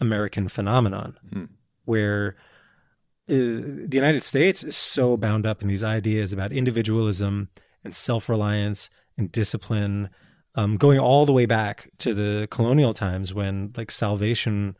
[0.00, 1.44] American phenomenon hmm.
[1.84, 2.36] where
[3.28, 7.48] uh, the United States is so bound up in these ideas about individualism
[7.84, 10.10] and self reliance and discipline,
[10.54, 14.76] um, going all the way back to the colonial times when, like, salvation,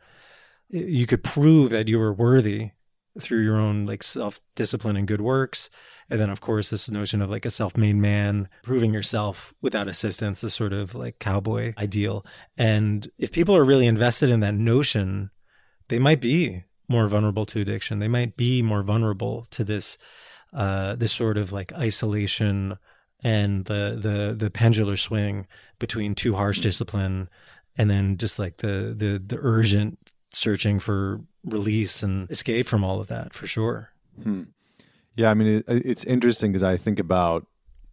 [0.69, 2.71] you could prove that you were worthy
[3.19, 5.69] through your own like self discipline and good works
[6.09, 9.87] and then, of course, this notion of like a self made man, proving yourself without
[9.87, 12.25] assistance, the sort of like cowboy ideal.
[12.57, 15.29] And if people are really invested in that notion,
[15.87, 17.99] they might be more vulnerable to addiction.
[17.99, 19.99] They might be more vulnerable to this,
[20.51, 22.77] uh, this sort of like isolation
[23.21, 25.45] and the the the pendular swing
[25.77, 27.27] between too harsh discipline
[27.77, 32.99] and then just like the the the urgent searching for release and escape from all
[32.99, 33.91] of that for sure.
[34.21, 34.43] Hmm.
[35.15, 37.45] Yeah, I mean, it, it's interesting because I think about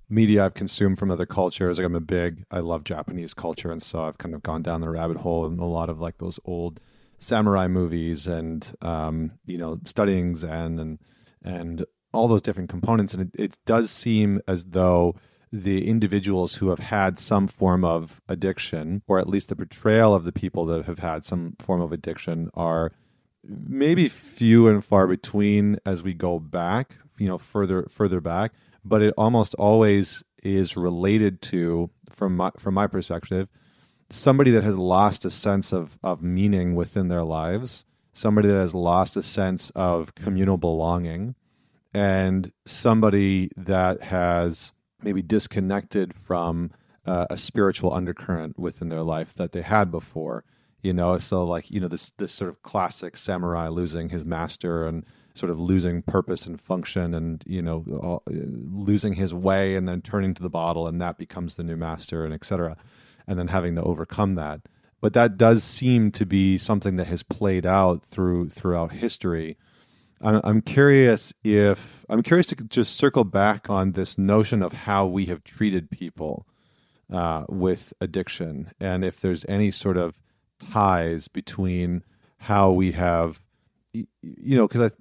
[0.08, 1.78] media I've consumed from other cultures.
[1.78, 4.80] Like I'm a big, I love Japanese culture, and so I've kind of gone down
[4.80, 6.80] the rabbit hole in a lot of like those old
[7.18, 10.98] samurai movies and um, you know studying Zen and
[11.42, 13.14] and all those different components.
[13.14, 15.16] And it, it does seem as though
[15.52, 20.24] the individuals who have had some form of addiction, or at least the portrayal of
[20.24, 22.92] the people that have had some form of addiction, are
[23.48, 28.52] maybe few and far between as we go back you know further further back
[28.84, 33.48] but it almost always is related to from my from my perspective
[34.10, 38.74] somebody that has lost a sense of of meaning within their lives somebody that has
[38.74, 41.34] lost a sense of communal belonging
[41.92, 46.70] and somebody that has maybe disconnected from
[47.06, 50.44] uh, a spiritual undercurrent within their life that they had before
[50.82, 54.86] you know so like you know this this sort of classic samurai losing his master
[54.86, 59.88] and sort of losing purpose and function and you know all, losing his way and
[59.88, 62.76] then turning to the bottle and that becomes the new master and etc
[63.26, 64.60] and then having to overcome that.
[65.00, 69.56] But that does seem to be something that has played out through throughout history.
[70.22, 75.04] I'm, I'm curious if i'm curious to just circle back on this notion of how
[75.04, 76.46] we have treated people
[77.12, 80.14] uh, with addiction and if there's any sort of
[80.58, 82.02] ties between
[82.38, 83.40] how we have
[83.92, 84.92] you know because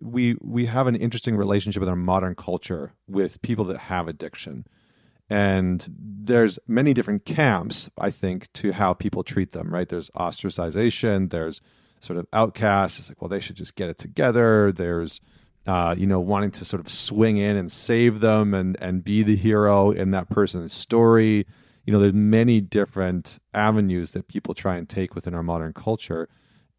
[0.00, 4.66] we we have an interesting relationship with our modern culture with people that have addiction.
[5.28, 9.88] And there's many different camps i think to how people treat them right?
[9.88, 11.60] There's ostracization there's
[12.00, 12.98] sort of outcasts.
[12.98, 14.72] It's like well they should just get it together.
[14.72, 15.20] There's
[15.66, 19.22] uh, you know wanting to sort of swing in and save them and and be
[19.22, 21.46] the hero in that person's story
[21.86, 26.28] you know there's many different avenues that people try and take within our modern culture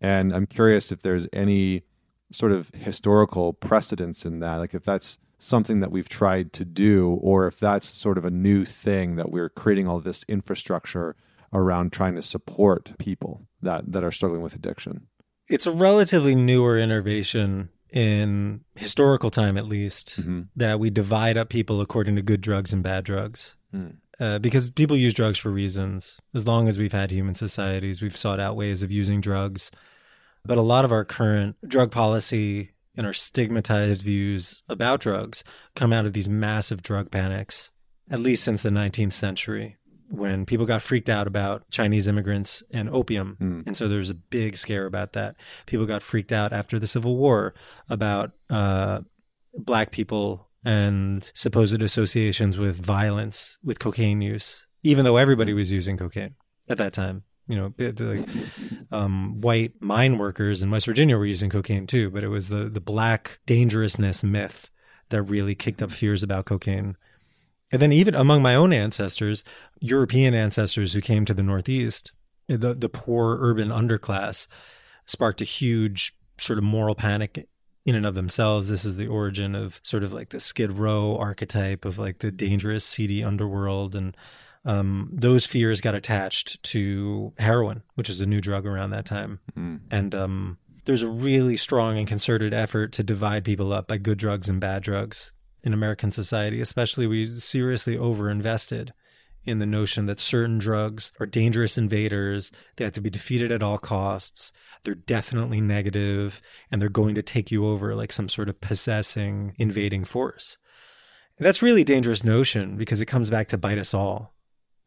[0.02, 1.84] and I'm curious if there's any
[2.32, 7.20] sort of historical precedence in that, like if that's something that we've tried to do,
[7.22, 11.16] or if that's sort of a new thing that we're creating all this infrastructure
[11.54, 15.08] around trying to support people that, that are struggling with addiction.
[15.48, 20.42] It's a relatively newer innovation in historical time, at least, mm-hmm.
[20.58, 23.56] that we divide up people according to good drugs and bad drugs.
[23.74, 26.20] Mm uh, because people use drugs for reasons.
[26.34, 29.72] As long as we've had human societies, we've sought out ways of using drugs.
[30.46, 35.44] But a lot of our current drug policy and our stigmatized views about drugs
[35.76, 37.72] come out of these massive drug panics,
[38.10, 39.76] at least since the 19th century,
[40.10, 43.38] when people got freaked out about Chinese immigrants and opium.
[43.40, 43.68] Mm.
[43.68, 45.36] And so there's a big scare about that.
[45.66, 47.54] People got freaked out after the Civil War
[47.90, 49.02] about uh,
[49.54, 55.96] black people and supposed associations with violence, with cocaine use, even though everybody was using
[55.96, 56.36] cocaine
[56.68, 57.24] at that time.
[57.48, 58.28] You know, like,
[58.92, 62.68] um, white mine workers in West Virginia were using cocaine too, but it was the
[62.68, 64.70] the black dangerousness myth
[65.08, 66.98] that really kicked up fears about cocaine.
[67.72, 69.46] And then even among my own ancestors,
[69.80, 72.12] European ancestors who came to the Northeast,
[72.48, 74.48] the, the poor urban underclass
[75.06, 77.48] sparked a huge sort of moral panic
[77.88, 78.68] in and of themselves.
[78.68, 82.32] This is the origin of sort of like the Skid Row archetype of like the
[82.32, 83.96] dangerous, seedy underworld.
[83.96, 84.16] And
[84.66, 89.40] um, those fears got attached to heroin, which is a new drug around that time.
[89.58, 89.80] Mm.
[89.90, 94.18] And um, there's a really strong and concerted effort to divide people up by good
[94.18, 95.32] drugs and bad drugs
[95.64, 98.92] in American society, especially we seriously overinvested
[99.46, 102.52] in the notion that certain drugs are dangerous invaders.
[102.76, 104.52] They have to be defeated at all costs.
[104.84, 109.56] They're definitely negative and they're going to take you over like some sort of possessing,
[109.58, 110.58] invading force.
[111.38, 114.34] And that's really dangerous notion because it comes back to bite us all.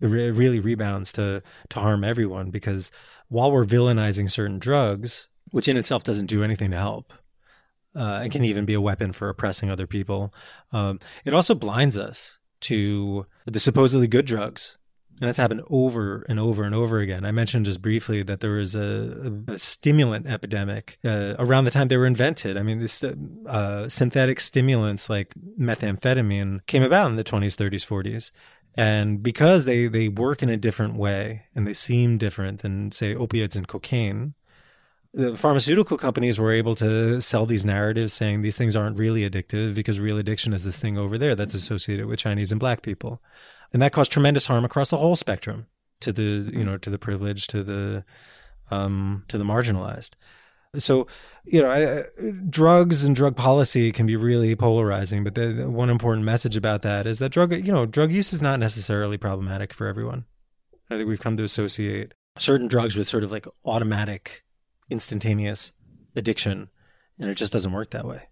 [0.01, 2.91] It really rebounds to, to harm everyone because
[3.28, 7.12] while we're villainizing certain drugs, which in itself doesn't do anything to help,
[7.95, 10.32] uh, and can even be a weapon for oppressing other people.
[10.72, 14.76] Um, it also blinds us to the supposedly good drugs.
[15.20, 17.26] And that's happened over and over and over again.
[17.26, 21.88] I mentioned just briefly that there was a, a, stimulant epidemic uh, around the time
[21.88, 22.56] they were invented.
[22.56, 28.30] I mean, this uh, synthetic stimulants like methamphetamine came about in the 20s, 30s, 40s.
[28.76, 33.14] And because they, they work in a different way and they seem different than, say,
[33.14, 34.32] opiates and cocaine,
[35.12, 39.74] the pharmaceutical companies were able to sell these narratives saying these things aren't really addictive
[39.74, 43.20] because real addiction is this thing over there that's associated with Chinese and black people.
[43.72, 45.66] And that caused tremendous harm across the whole spectrum
[46.00, 48.04] to the, you know, to the privileged, to the,
[48.70, 50.14] um, to the marginalized.
[50.78, 51.08] So,
[51.44, 52.04] you know, I,
[52.48, 56.82] drugs and drug policy can be really polarizing, but the, the one important message about
[56.82, 60.26] that is that drug, you know, drug use is not necessarily problematic for everyone.
[60.88, 64.44] I think we've come to associate certain drugs with sort of like automatic
[64.88, 65.72] instantaneous
[66.16, 66.68] addiction
[67.18, 68.22] and it just doesn't work that way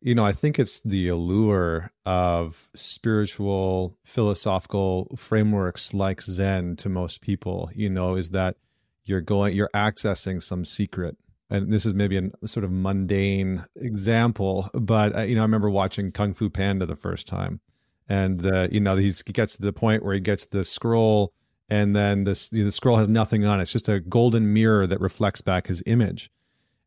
[0.00, 7.20] you know i think it's the allure of spiritual philosophical frameworks like zen to most
[7.20, 8.56] people you know is that
[9.04, 11.16] you're going you're accessing some secret
[11.50, 15.70] and this is maybe a sort of mundane example but uh, you know i remember
[15.70, 17.60] watching kung fu panda the first time
[18.08, 21.32] and uh, you know he gets to the point where he gets the scroll
[21.70, 23.62] and then this the scroll has nothing on it.
[23.62, 26.30] It's just a golden mirror that reflects back his image.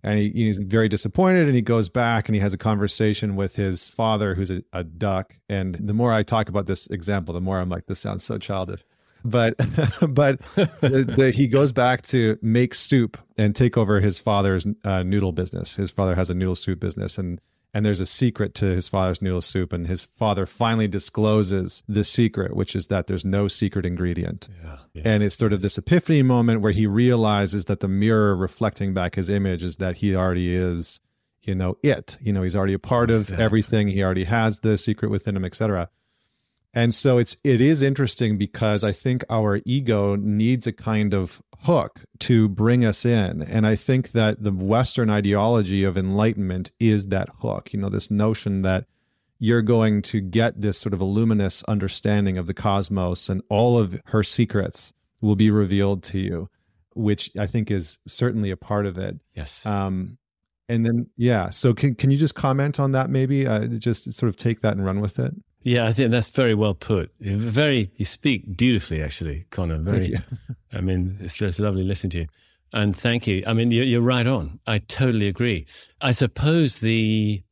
[0.04, 3.56] And he, he's very disappointed, and he goes back and he has a conversation with
[3.56, 5.36] his father, who's a, a duck.
[5.48, 8.38] And the more I talk about this example, the more I'm like, this sounds so
[8.38, 8.84] childish.
[9.24, 9.56] But
[10.10, 15.04] but the, the, he goes back to make soup and take over his father's uh,
[15.04, 15.76] noodle business.
[15.76, 17.40] His father has a noodle soup business, and
[17.74, 22.04] and there's a secret to his father's noodle soup and his father finally discloses the
[22.04, 25.06] secret which is that there's no secret ingredient yeah, yes.
[25.06, 29.16] and it's sort of this epiphany moment where he realizes that the mirror reflecting back
[29.16, 31.00] his image is that he already is
[31.42, 33.36] you know it you know he's already a part exactly.
[33.36, 35.90] of everything he already has the secret within him etc
[36.74, 41.42] and so it's it is interesting because i think our ego needs a kind of
[41.64, 43.42] hook to bring us in.
[43.42, 48.12] And I think that the Western ideology of enlightenment is that hook, you know, this
[48.12, 48.86] notion that
[49.40, 53.80] you're going to get this sort of a luminous understanding of the cosmos and all
[53.80, 56.50] of her secrets will be revealed to you,
[56.96, 59.20] which I think is certainly a part of it.
[59.34, 59.66] Yes.
[59.66, 60.18] Um,
[60.70, 61.50] and then, yeah.
[61.50, 63.48] So can, can you just comment on that maybe?
[63.48, 65.34] Uh, just sort of take that and run with it?
[65.64, 67.12] Yeah, I think that's very well put.
[67.20, 69.78] Very, you speak beautifully, actually, Connor.
[69.78, 70.14] Very,
[70.74, 72.28] I mean, it's just lovely listening to you.
[72.74, 73.44] And thank you.
[73.48, 74.60] I mean, you're, you're right on.
[74.68, 75.66] I totally agree.
[76.02, 77.44] I suppose the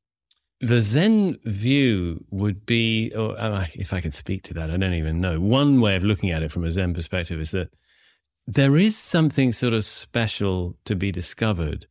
[0.60, 4.94] the Zen view would be, or uh, if I can speak to that, I don't
[4.94, 5.40] even know.
[5.40, 7.70] One way of looking at it from a Zen perspective is that
[8.46, 11.88] there is something sort of special to be discovered,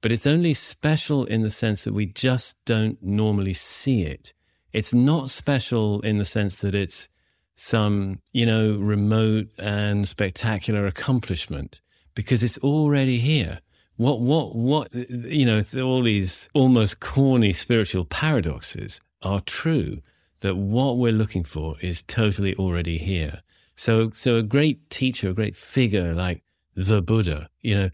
[0.00, 4.32] but it's only special in the sense that we just don't normally see it.
[4.74, 7.08] It's not special in the sense that it's
[7.54, 11.80] some, you know, remote and spectacular accomplishment
[12.16, 13.60] because it's already here.
[13.96, 20.02] What, what, what, you know, all these almost corny spiritual paradoxes are true
[20.40, 23.42] that what we're looking for is totally already here.
[23.76, 26.42] So, so a great teacher, a great figure like
[26.74, 27.90] the Buddha, you know,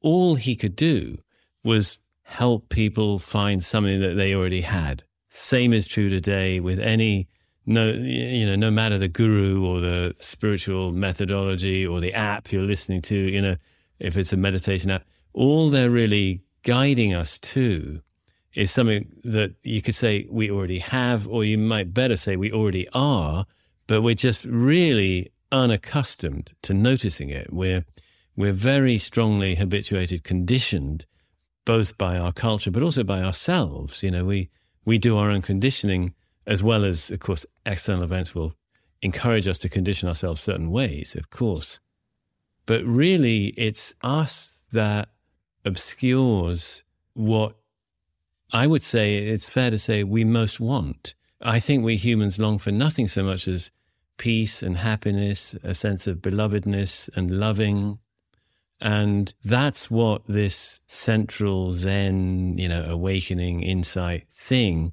[0.00, 1.18] all he could do
[1.62, 5.04] was help people find something that they already had.
[5.36, 7.28] Same is true today with any
[7.66, 12.62] no you know no matter the guru or the spiritual methodology or the app you're
[12.62, 13.56] listening to you know
[13.98, 18.00] if it's a meditation app all they're really guiding us to
[18.54, 22.52] is something that you could say we already have or you might better say we
[22.52, 23.44] already are
[23.86, 27.52] but we're just really unaccustomed to noticing it.
[27.52, 27.84] We're
[28.36, 31.06] we're very strongly habituated conditioned
[31.64, 34.02] both by our culture but also by ourselves.
[34.02, 34.50] You know we
[34.86, 36.14] we do our own conditioning
[36.46, 38.54] as well as, of course, external events will
[39.02, 41.80] encourage us to condition ourselves certain ways, of course.
[42.64, 45.08] But really, it's us that
[45.64, 46.84] obscures
[47.14, 47.56] what
[48.52, 51.14] I would say it's fair to say we most want.
[51.42, 53.72] I think we humans long for nothing so much as
[54.18, 57.98] peace and happiness, a sense of belovedness and loving.
[58.80, 64.92] And that's what this central Zen, you know, awakening insight thing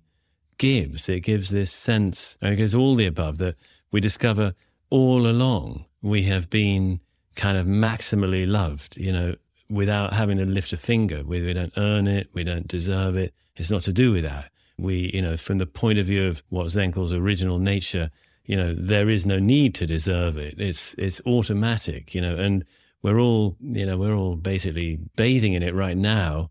[0.58, 1.10] gives.
[1.10, 3.56] It gives this sense, it gives all the above that
[3.92, 4.54] we discover
[4.90, 7.00] all along we have been
[7.36, 9.36] kind of maximally loved, you know,
[9.70, 11.24] without having to lift a finger.
[11.26, 13.34] We, we don't earn it, we don't deserve it.
[13.56, 14.52] It's not to do with that.
[14.78, 18.12] We, you know, from the point of view of what Zen calls original nature,
[18.46, 20.56] you know, there is no need to deserve it.
[20.60, 22.66] It's it's automatic, you know, and
[23.04, 26.50] we're all, you know, we're all basically bathing in it right now,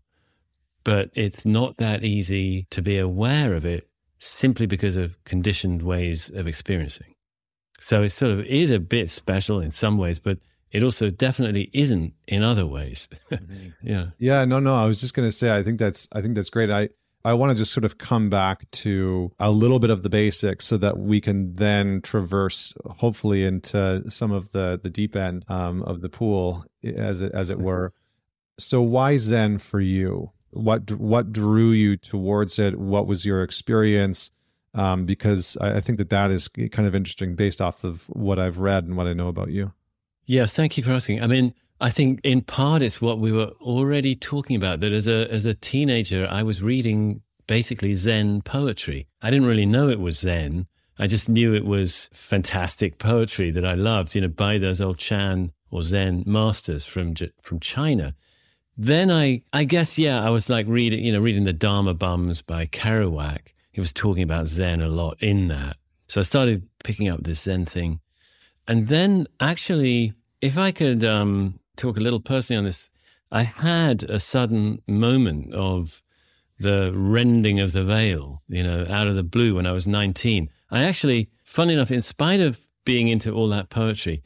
[0.83, 3.89] but it's not that easy to be aware of it
[4.19, 7.15] simply because of conditioned ways of experiencing.
[7.79, 10.37] So it sort of is a bit special in some ways, but
[10.71, 13.09] it also definitely isn't in other ways.
[13.31, 13.69] Mm-hmm.
[13.81, 14.05] yeah.
[14.19, 14.75] Yeah, no, no.
[14.75, 16.69] I was just going to say, I think that's, I think that's great.
[16.69, 16.89] I,
[17.25, 20.65] I want to just sort of come back to a little bit of the basics
[20.65, 25.83] so that we can then traverse, hopefully, into some of the the deep end um,
[25.83, 27.93] of the pool, as it as it were.
[28.59, 30.31] So, why Zen for you?
[30.51, 32.77] What what drew you towards it?
[32.77, 34.29] What was your experience?
[34.75, 38.39] Um, because I, I think that that is kind of interesting based off of what
[38.39, 39.71] I've read and what I know about you.
[40.25, 41.21] Yeah, thank you for asking.
[41.21, 45.07] I mean, I think in part it's what we were already talking about that as
[45.07, 49.07] a as a teenager I was reading basically Zen poetry.
[49.21, 50.67] I didn't really know it was Zen.
[50.99, 54.99] I just knew it was fantastic poetry that I loved, you know, by those old
[54.99, 58.15] Chan or Zen masters from from China.
[58.77, 62.41] Then I I guess yeah, I was like reading, you know, reading the Dharma Bums
[62.41, 63.53] by Kerouac.
[63.71, 65.77] He was talking about Zen a lot in that.
[66.07, 67.99] So I started picking up this Zen thing.
[68.67, 72.89] And then actually, if I could um, talk a little personally on this,
[73.31, 76.03] I had a sudden moment of
[76.59, 80.49] the rending of the veil, you know, out of the blue when I was 19.
[80.69, 84.21] I actually, funny enough, in spite of being into all that poetry,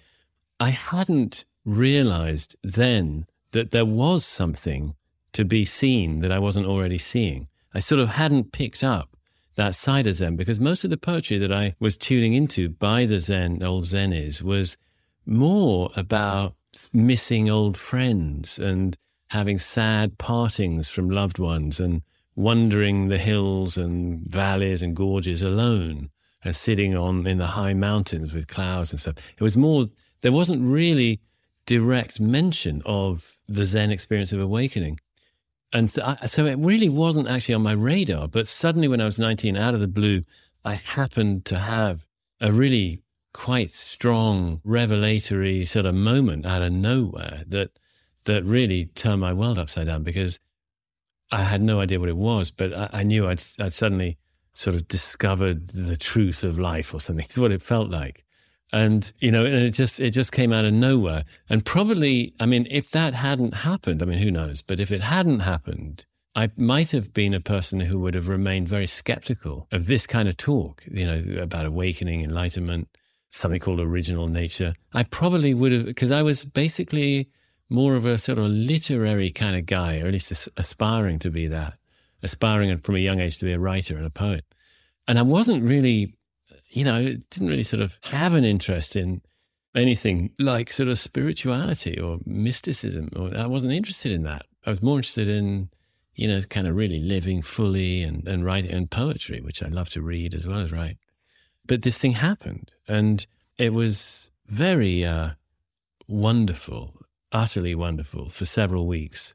[0.59, 4.95] I hadn't realized then that there was something
[5.33, 7.47] to be seen that I wasn't already seeing.
[7.73, 9.15] I sort of hadn't picked up
[9.55, 13.05] that side of Zen because most of the poetry that I was tuning into by
[13.05, 14.77] the Zen, old Zenis, was
[15.25, 16.55] more about
[16.93, 18.97] missing old friends and
[19.29, 22.01] having sad partings from loved ones and
[22.35, 26.09] wandering the hills and valleys and gorges alone
[26.43, 29.15] and sitting on in the high mountains with clouds and stuff.
[29.37, 29.87] It was more,
[30.21, 31.19] there wasn't really
[31.65, 34.99] direct mention of the Zen experience of awakening.
[35.73, 38.27] And so, I, so it really wasn't actually on my radar.
[38.27, 40.23] But suddenly, when I was 19, out of the blue,
[40.63, 42.05] I happened to have
[42.39, 43.01] a really
[43.37, 47.69] quite strong revelatory sort of moment out of nowhere that
[48.25, 50.39] that really turned my world upside down because
[51.31, 54.17] I had no idea what it was, but I, I knew I'd, I'd suddenly
[54.53, 57.25] sort of discovered the truth of life or something.
[57.29, 58.25] It's what it felt like.
[58.73, 61.23] And, you know, and it just, it just came out of nowhere.
[61.47, 64.63] And probably, I mean, if that hadn't happened, I mean, who knows?
[64.63, 68.67] But if it hadn't happened, I might have been a person who would have remained
[68.67, 72.89] very skeptical of this kind of talk, you know, about awakening, enlightenment,
[73.37, 74.73] something called original nature.
[74.93, 77.29] I probably would have, because I was basically
[77.69, 81.47] more of a sort of literary kind of guy, or at least aspiring to be
[81.47, 81.75] that,
[82.23, 84.45] aspiring from a young age to be a writer and a poet.
[85.07, 86.15] And I wasn't really,
[86.69, 89.21] you know, didn't really sort of have an interest in
[89.75, 93.09] anything like sort of spirituality or mysticism.
[93.15, 94.45] Or I wasn't interested in that.
[94.65, 95.69] I was more interested in,
[96.15, 99.89] you know, kind of really living fully and, and writing and poetry, which I love
[99.89, 100.97] to read as well as write.
[101.67, 103.25] But this thing happened and
[103.57, 105.31] it was very uh,
[106.07, 106.97] wonderful
[107.31, 109.33] utterly wonderful for several weeks.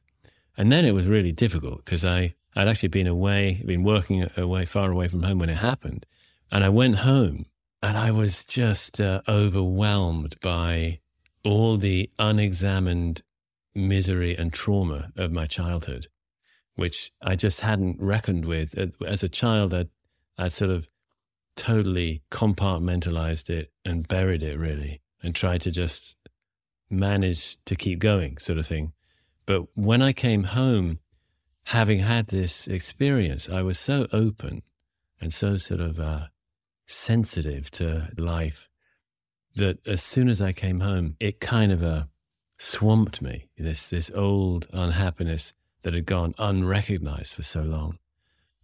[0.56, 4.64] And then it was really difficult because I, I'd actually been away, been working away,
[4.64, 6.06] far away from home when it happened.
[6.50, 7.46] And I went home
[7.82, 11.00] and I was just uh, overwhelmed by
[11.44, 13.22] all the unexamined
[13.74, 16.08] misery and trauma of my childhood,
[16.76, 18.78] which I just hadn't reckoned with.
[19.04, 19.88] As a child, I'd,
[20.38, 20.88] I'd sort of
[21.56, 26.16] totally compartmentalized it and buried it really and tried to just
[26.90, 28.92] manage to keep going, sort of thing.
[29.46, 31.00] But when I came home,
[31.66, 34.62] having had this experience, I was so open
[35.20, 36.26] and so sort of uh,
[36.86, 38.68] sensitive to life
[39.54, 42.04] that as soon as I came home, it kind of uh,
[42.58, 43.48] swamped me.
[43.56, 47.98] This this old unhappiness that had gone unrecognized for so long,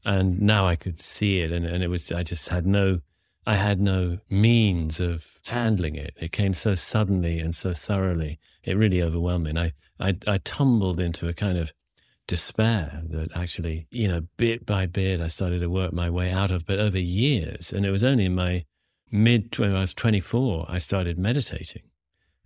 [0.08, 3.00] And now I could see it, and, and it was I just had no
[3.46, 6.14] I had no means of handling it.
[6.16, 8.38] It came so suddenly and so thoroughly.
[8.62, 9.50] It really overwhelmed me.
[9.50, 11.72] And I, I, I tumbled into a kind of
[12.26, 16.50] despair that actually, you know, bit by bit, I started to work my way out
[16.50, 17.72] of, but over years.
[17.72, 18.66] And it was only in my
[19.10, 21.84] mid, when I was 24, I started meditating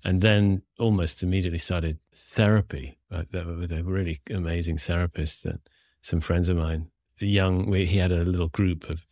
[0.05, 5.61] and then almost immediately started therapy uh, with a really amazing therapist that
[6.01, 6.92] some friends of mine,
[7.27, 9.07] young, he had a little group of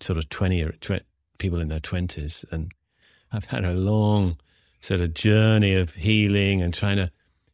[0.00, 1.04] sort of 20 or 20
[1.38, 2.44] people in their 20s.
[2.52, 2.72] And
[3.32, 4.38] I've had a long
[4.80, 7.10] sort of journey of healing and trying to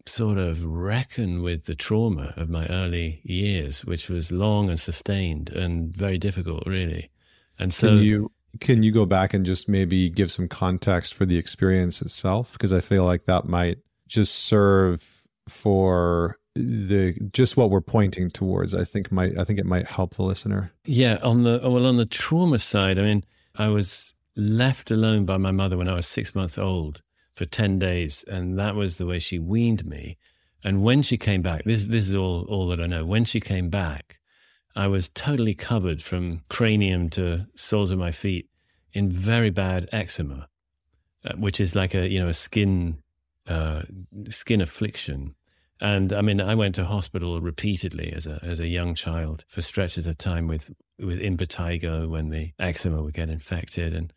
[0.06, 5.50] sort of reckon with the trauma of my early years, which was long and sustained
[5.50, 7.10] and very difficult, really.
[7.58, 11.26] And so can you can you go back and just maybe give some context for
[11.26, 12.52] the experience itself?
[12.52, 18.74] Because I feel like that might just serve for the just what we're pointing towards.
[18.74, 20.72] I think might I think it might help the listener.
[20.84, 23.24] Yeah, on the well on the trauma side, I mean,
[23.56, 27.02] I was left alone by my mother when I was six months old
[27.34, 28.24] for 10 days.
[28.28, 30.16] And that was the way she weaned me.
[30.62, 33.04] And when she came back, this, this is all, all that I know.
[33.04, 34.18] When she came back,
[34.74, 38.48] I was totally covered from cranium to soles of my feet
[38.92, 40.48] in very bad eczema,
[41.24, 42.98] uh, which is like a, you know, a skin,
[43.48, 43.82] uh,
[44.30, 45.34] skin affliction.
[45.80, 49.62] And I mean, I went to hospital repeatedly as a, as a young child for
[49.62, 53.94] stretches of time with, with impetigo when the eczema would get infected.
[53.94, 54.12] And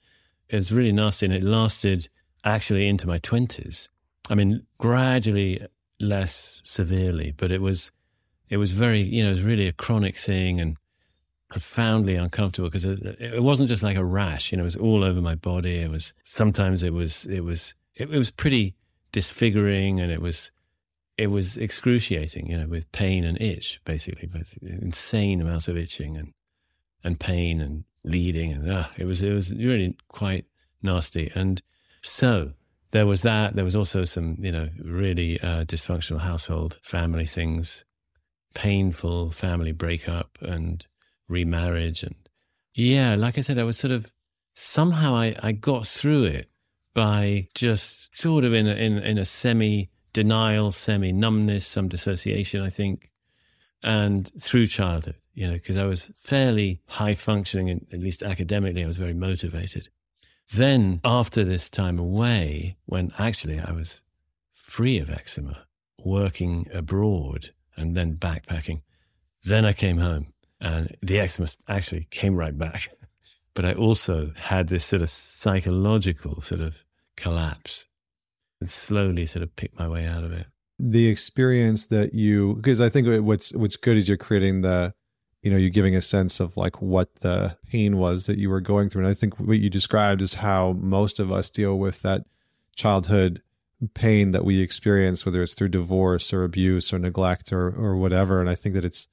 [0.49, 1.27] it was really nasty.
[1.27, 2.09] And it lasted
[2.43, 3.89] actually into my 20s.
[4.29, 5.65] I mean, gradually
[5.99, 7.91] less severely, but it was,
[8.49, 10.77] it was very, you know, it was really a chronic thing and
[11.49, 15.03] profoundly uncomfortable because it, it, wasn't just like a rash, you know, it was all
[15.03, 15.77] over my body.
[15.77, 18.73] It was, sometimes it was, it was, it, it was pretty
[19.11, 20.51] disfiguring and it was,
[21.21, 24.27] it was excruciating, you know, with pain and itch, basically,
[24.63, 26.33] insane amounts of itching and,
[27.03, 28.51] and pain and bleeding.
[28.51, 30.45] And uh, it was, it was really quite
[30.81, 31.31] nasty.
[31.35, 31.61] And
[32.01, 32.53] so
[32.89, 33.55] there was that.
[33.55, 37.85] There was also some, you know, really uh, dysfunctional household family things,
[38.55, 40.87] painful family breakup and
[41.27, 42.01] remarriage.
[42.01, 42.15] And
[42.73, 44.11] yeah, like I said, I was sort of
[44.55, 46.49] somehow I, I got through it
[46.95, 52.61] by just sort of in a, in, in a semi denial, semi numbness, some dissociation,
[52.61, 53.11] I think,
[53.83, 58.87] and through childhood, you know, because I was fairly high functioning, at least academically, I
[58.87, 59.89] was very motivated.
[60.53, 64.01] Then, after this time away, when actually I was
[64.53, 65.65] free of eczema,
[66.03, 68.81] working abroad and then backpacking,
[69.43, 72.89] then I came home and the eczema actually came right back.
[73.53, 76.85] But I also had this sort of psychological sort of
[77.17, 77.85] collapse
[78.61, 80.47] and slowly sort of pick my way out of it.
[80.79, 84.93] The experience that you, because I think what's what's good is you're creating the
[85.41, 88.61] you know, you're giving a sense of like what the pain was that you were
[88.61, 89.03] going through.
[89.03, 92.25] And I think what you described is how most of us deal with that
[92.75, 93.41] childhood
[93.95, 98.39] pain that we experience, whether it's through divorce or abuse or neglect or, or whatever.
[98.39, 99.07] And I think that it's,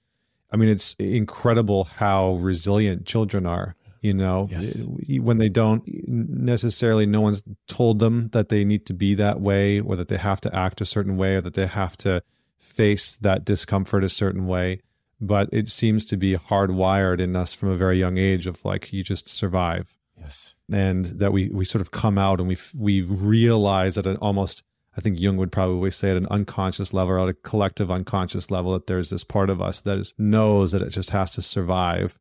[0.53, 3.75] I mean, it's incredible how resilient children are.
[4.01, 4.87] You know, yes.
[5.21, 9.81] when they don't necessarily, no one's told them that they need to be that way
[9.81, 12.23] or that they have to act a certain way or that they have to
[12.59, 14.81] face that discomfort a certain way.
[15.21, 18.93] But it seems to be hardwired in us from a very young age of like
[18.93, 19.99] you just survive.
[20.17, 20.55] Yes.
[20.73, 24.63] And that we we sort of come out and we we realize at an almost
[24.97, 28.51] i think jung would probably say at an unconscious level or at a collective unconscious
[28.51, 31.43] level that there's this part of us that is, knows that it just has to
[31.43, 32.19] survive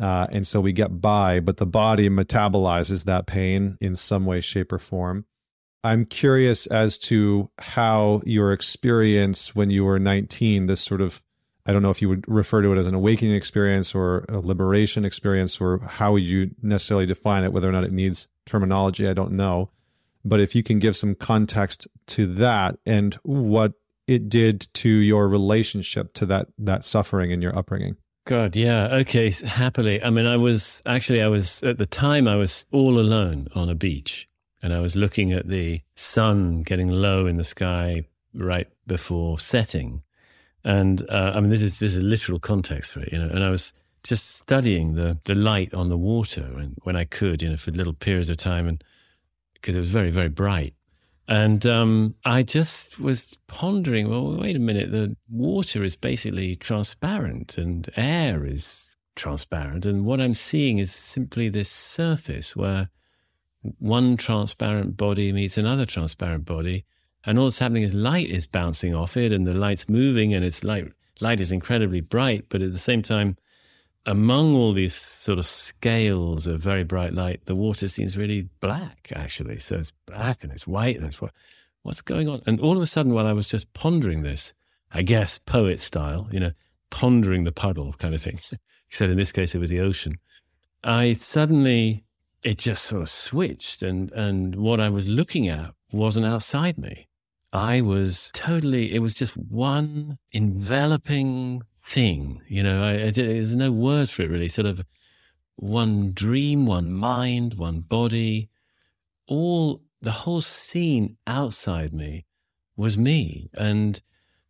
[0.00, 4.40] uh, and so we get by but the body metabolizes that pain in some way
[4.40, 5.24] shape or form
[5.84, 11.22] i'm curious as to how your experience when you were 19 this sort of
[11.66, 14.38] I don't know if you would refer to it as an awakening experience or a
[14.40, 19.12] liberation experience, or how you necessarily define it, whether or not it needs terminology, I
[19.12, 19.70] don't know.
[20.24, 23.74] But if you can give some context to that and what
[24.06, 27.96] it did to your relationship to that that suffering in your upbringing.
[28.24, 28.88] God, yeah.
[28.98, 30.02] Okay, happily.
[30.02, 33.68] I mean, I was actually I was at the time I was all alone on
[33.68, 34.28] a beach
[34.62, 38.04] and I was looking at the sun getting low in the sky
[38.34, 40.02] right before setting
[40.64, 43.28] and uh, I mean, this is this is a literal context for it, you know.
[43.28, 47.42] And I was just studying the the light on the water, and when I could,
[47.42, 48.84] you know, for little periods of time, and
[49.54, 50.74] because it was very very bright.
[51.30, 57.56] And um, I just was pondering, well, wait a minute, the water is basically transparent
[57.56, 59.86] and air is transparent.
[59.86, 62.90] And what I'm seeing is simply this surface where
[63.78, 66.84] one transparent body meets another transparent body
[67.24, 70.44] and all that's happening is light is bouncing off it and the light's moving and
[70.44, 73.36] it's light light is incredibly bright but at the same time
[74.06, 79.12] among all these sort of scales of very bright light, the water seems really black,
[79.14, 79.58] actually.
[79.58, 81.32] So it's black and it's white and it's what,
[81.82, 82.42] what's going on?
[82.46, 84.54] And all of a sudden, while I was just pondering this,
[84.92, 86.52] I guess poet style, you know,
[86.90, 88.40] pondering the puddle kind of thing,
[88.88, 90.18] except in this case, it was the ocean.
[90.82, 92.04] I suddenly,
[92.42, 97.06] it just sort of switched and, and what I was looking at wasn't outside me.
[97.52, 102.42] I was totally, it was just one enveloping thing.
[102.48, 104.48] You know, I, I, there's no words for it really.
[104.48, 104.84] Sort of
[105.56, 108.50] one dream, one mind, one body,
[109.26, 112.24] all the whole scene outside me
[112.76, 113.50] was me.
[113.54, 114.00] And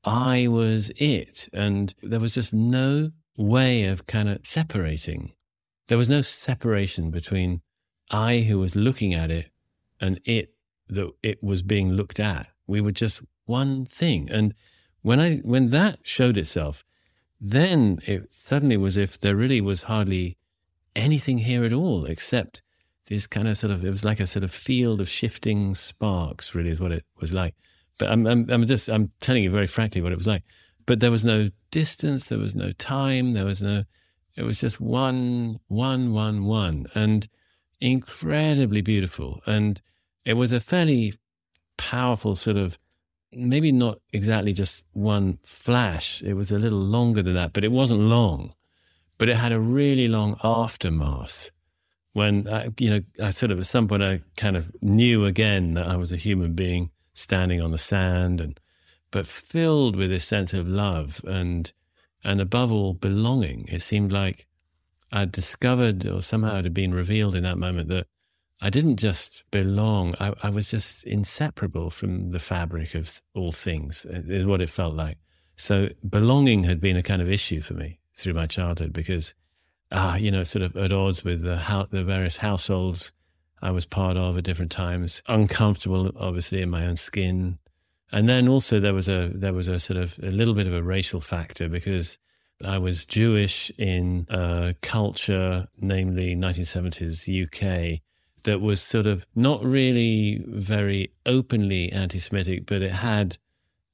[0.05, 1.49] I was it.
[1.53, 5.33] And there was just no way of kind of separating.
[5.89, 7.63] There was no separation between
[8.11, 9.51] I who was looking at it
[10.01, 10.55] and it
[10.89, 12.49] that it was being looked at.
[12.71, 14.31] We were just one thing.
[14.31, 14.55] And
[15.03, 16.85] when I when that showed itself,
[17.41, 20.39] then it suddenly was if there really was hardly
[20.95, 22.63] anything here at all except
[23.07, 26.55] this kind of sort of it was like a sort of field of shifting sparks
[26.55, 27.55] really is what it was like.
[27.99, 30.45] But I'm, I'm, I'm just i'm telling you very frankly what it was like.
[30.87, 33.85] But there was no distance there was no time there was no
[34.37, 37.29] it was just one one one one and
[37.81, 39.41] incredibly beautiful.
[39.47, 39.81] And
[40.25, 41.15] it was a fairly
[41.81, 42.79] powerful sort of
[43.33, 46.23] maybe not exactly just one flash.
[46.23, 48.55] It was a little longer than that, but it wasn't long.
[49.19, 51.51] But it had a really long aftermath
[52.13, 55.75] when I, you know, I sort of at some point I kind of knew again
[55.75, 58.59] that I was a human being standing on the sand and,
[59.11, 61.73] but filled with this sense of love and,
[62.25, 63.67] and above all belonging.
[63.69, 64.47] It seemed like
[65.13, 68.07] I'd discovered or somehow it had been revealed in that moment that
[68.61, 70.15] I didn't just belong.
[70.21, 74.95] I, I, was just inseparable from the fabric of all things, is what it felt
[74.95, 75.19] like.
[75.57, 79.35] So belonging had been a kind of issue for me through my childhood because,
[79.93, 83.13] ah, you know, sort of at odds with the, how, the various households
[83.63, 87.59] I was part of at different times, uncomfortable, obviously, in my own skin.
[88.13, 90.75] And then also there was a, there was a sort of a little bit of
[90.75, 92.19] a racial factor because
[92.65, 98.01] I was Jewish in a culture, namely 1970s UK,
[98.45, 103.39] that was sort of not really very openly anti Semitic, but it had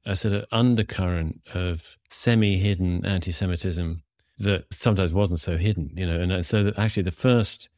[0.05, 4.03] a sort of undercurrent of semi hidden anti Semitism
[4.38, 6.20] that sometimes wasn't so hidden, you know.
[6.20, 7.68] And uh, so that actually the first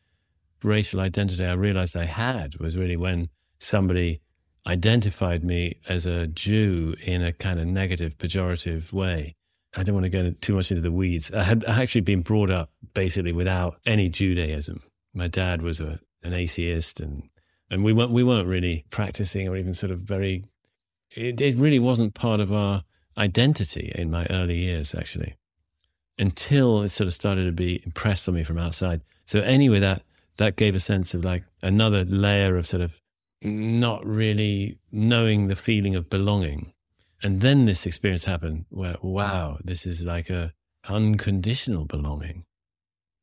[0.63, 3.29] racial identity I realized I had was really when
[3.61, 4.21] somebody
[4.67, 9.35] identified me as a Jew in a kind of negative, pejorative way.
[9.77, 11.33] I don't want to go too much into the weeds.
[11.33, 14.83] I had actually been brought up basically without any Judaism.
[15.15, 17.29] My dad was a an atheist, and
[17.71, 20.45] and we weren't we weren't really practicing or even sort of very.
[21.17, 22.85] It, it really wasn't part of our
[23.17, 25.37] identity in my early years, actually,
[26.19, 29.01] until it sort of started to be impressed on me from outside.
[29.27, 30.03] So anyway, that
[30.37, 33.01] that gave a sense of like another layer of sort of
[33.43, 36.73] not really knowing the feeling of belonging.
[37.23, 40.53] And then this experience happened where, wow, this is like a
[40.89, 42.45] unconditional belonging.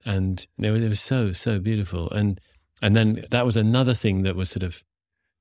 [0.05, 2.09] And it was, it was so, so beautiful.
[2.11, 2.39] And
[2.81, 4.83] and then that was another thing that was sort of,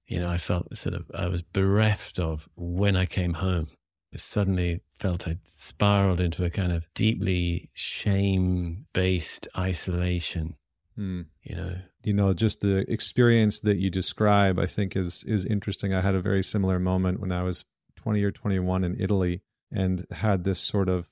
[0.06, 3.68] you know, I felt sort of, I was bereft of when I came home.
[4.12, 10.56] I suddenly felt I spiraled into a kind of deeply shame based isolation.
[10.94, 11.22] Hmm.
[11.42, 15.92] You know, you know, just the experience that you describe, I think is is interesting.
[15.92, 17.64] I had a very similar moment when I was
[17.96, 21.08] 20 or 21 in Italy and had this sort of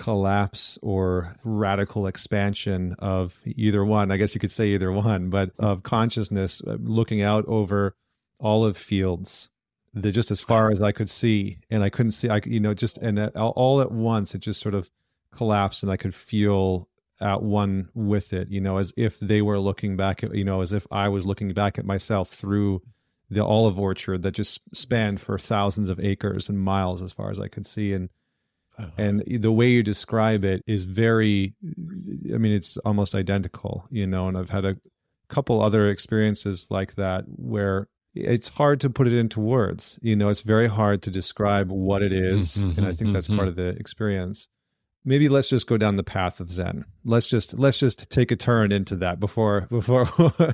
[0.00, 4.10] collapse or radical expansion of either one.
[4.10, 7.94] I guess you could say either one, but of consciousness uh, looking out over
[8.40, 9.50] olive fields
[9.92, 12.72] that just as far as I could see, and I couldn't see, I you know
[12.72, 14.90] just and all at once it just sort of
[15.32, 16.88] collapsed, and I could feel
[17.20, 20.62] at one with it, you know, as if they were looking back at, you know,
[20.62, 22.80] as if I was looking back at myself through
[23.28, 27.38] the olive orchard that just spanned for thousands of acres and miles as far as
[27.38, 28.08] I could see, and
[28.80, 28.90] uh-huh.
[28.98, 31.54] and the way you describe it is very
[32.34, 34.76] i mean it's almost identical you know and i've had a
[35.28, 40.28] couple other experiences like that where it's hard to put it into words you know
[40.28, 43.36] it's very hard to describe what it is, mm-hmm, and i think that's mm-hmm.
[43.36, 44.48] part of the experience
[45.04, 48.36] maybe let's just go down the path of zen let's just let's just take a
[48.36, 50.08] turn into that before before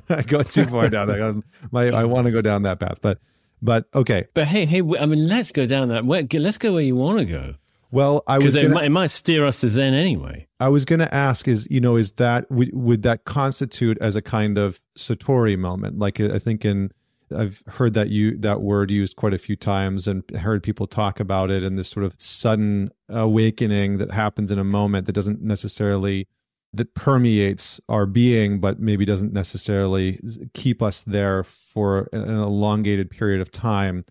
[0.09, 1.33] i go too far down there
[1.71, 3.19] My, i want to go down that path but
[3.61, 6.95] but okay but hey hey i mean let's go down that let's go where you
[6.95, 7.55] want to go
[7.91, 10.47] well, I was because it, it, might steer us to Zen anyway.
[10.59, 14.15] I was going to ask: is you know, is that would, would that constitute as
[14.15, 15.97] a kind of satori moment?
[15.99, 16.91] Like I think in
[17.35, 21.19] I've heard that you that word used quite a few times, and heard people talk
[21.19, 25.41] about it, and this sort of sudden awakening that happens in a moment that doesn't
[25.41, 26.27] necessarily
[26.73, 30.19] that permeates our being, but maybe doesn't necessarily
[30.53, 34.03] keep us there for an elongated period of time.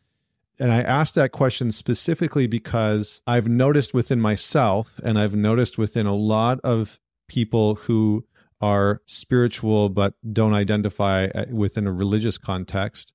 [0.58, 6.06] And I asked that question specifically because I've noticed within myself, and I've noticed within
[6.06, 6.98] a lot of
[7.28, 8.24] people who
[8.60, 13.12] are spiritual but don't identify uh, within a religious context,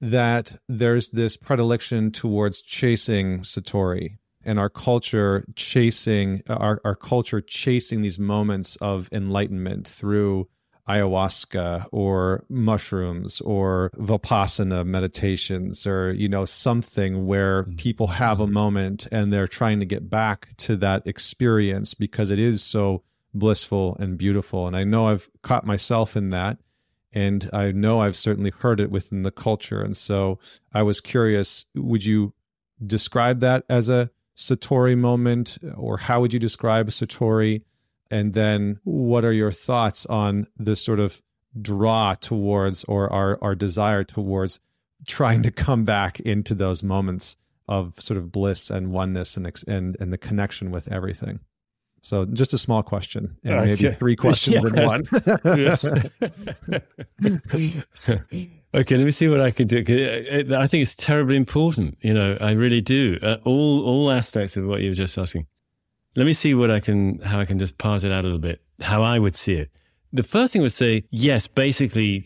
[0.00, 8.02] that there's this predilection towards chasing Satori and our culture chasing our, our culture chasing
[8.02, 10.48] these moments of enlightenment through
[10.88, 17.76] ayahuasca or mushrooms or vipassana meditations or you know something where mm-hmm.
[17.76, 22.38] people have a moment and they're trying to get back to that experience because it
[22.38, 24.66] is so blissful and beautiful.
[24.66, 26.58] And i know i've caught myself in that
[27.12, 29.80] and i know i've certainly heard it within the culture.
[29.80, 30.38] And so
[30.72, 32.34] i was curious would you
[32.84, 37.62] describe that as a satori moment or how would you describe satori
[38.14, 41.20] and then what are your thoughts on this sort of
[41.60, 44.60] draw towards or our, our desire towards
[45.04, 47.36] trying to come back into those moments
[47.66, 51.40] of sort of bliss and oneness and and and the connection with everything.
[52.02, 53.94] So just a small question and uh, maybe yeah.
[53.94, 54.62] three questions yeah.
[54.62, 55.02] in one.
[58.74, 59.78] okay, let me see what I can do.
[59.78, 61.98] Uh, I think it's terribly important.
[62.00, 63.18] You know, I really do.
[63.20, 65.48] Uh, all all aspects of what you were just asking.
[66.16, 68.38] Let me see what I can, how I can just parse it out a little
[68.38, 69.70] bit, how I would see it.
[70.12, 72.24] The first thing would say, yes, basically,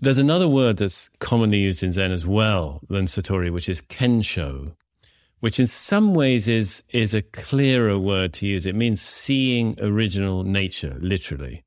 [0.00, 4.74] there's another word that's commonly used in Zen as well than Satori, which is Kensho,
[5.40, 8.66] which in some ways is, is a clearer word to use.
[8.66, 11.64] It means seeing original nature, literally.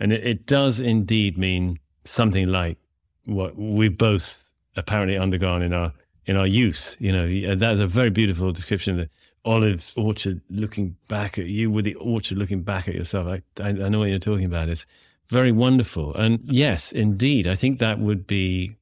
[0.00, 2.78] And it, it does indeed mean something like
[3.26, 5.92] what we've both apparently undergone in our
[6.24, 6.96] in our youth.
[6.98, 9.10] You know, that is a very beautiful description of the
[9.44, 13.26] olive orchard looking back at you with the orchard looking back at yourself.
[13.26, 14.68] I, I, I know what you're talking about.
[14.68, 14.86] It's
[15.28, 16.14] very wonderful.
[16.14, 18.76] And yes, indeed, I think that would be,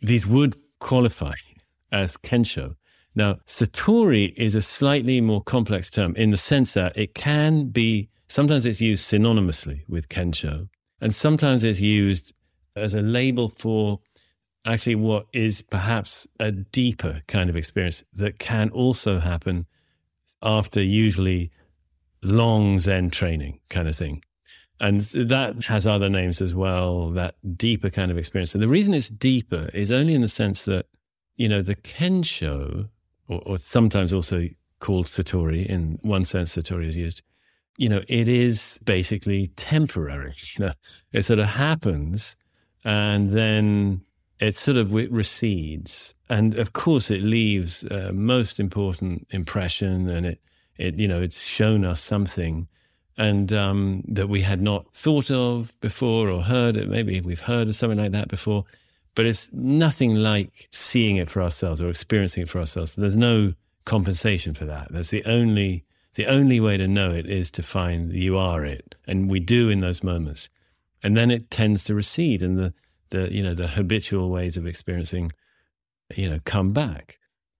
[0.00, 1.34] these would qualify
[1.92, 2.76] as Kensho.
[3.14, 8.08] Now, Satori is a slightly more complex term in the sense that it can be,
[8.28, 10.68] sometimes it's used synonymously with Kensho,
[11.00, 12.32] and sometimes it's used
[12.74, 14.00] as a label for
[14.64, 19.66] actually what is perhaps a deeper kind of experience that can also happen
[20.42, 21.50] after usually
[22.22, 24.22] long Zen training kind of thing.
[24.80, 28.54] And that has other names as well, that deeper kind of experience.
[28.54, 30.86] And the reason it's deeper is only in the sense that,
[31.36, 32.88] you know, the Kensho,
[33.28, 34.48] or, or sometimes also
[34.80, 37.22] called Satori, in one sense, Satori is used,
[37.78, 40.34] you know, it is basically temporary.
[40.58, 40.72] You know,
[41.12, 42.36] it sort of happens
[42.84, 44.02] and then
[44.42, 50.40] it sort of recedes, and of course, it leaves a most important impression, and it,
[50.76, 52.66] it you know, it's shown us something,
[53.16, 56.88] and um, that we had not thought of before or heard it.
[56.88, 58.64] Maybe we've heard of something like that before,
[59.14, 62.96] but it's nothing like seeing it for ourselves or experiencing it for ourselves.
[62.96, 64.88] There's no compensation for that.
[64.90, 65.84] That's the only
[66.14, 69.68] the only way to know it is to find you are it, and we do
[69.68, 70.50] in those moments,
[71.00, 72.74] and then it tends to recede, and the
[73.12, 75.32] the you know the habitual ways of experiencing
[76.16, 77.18] you know come back.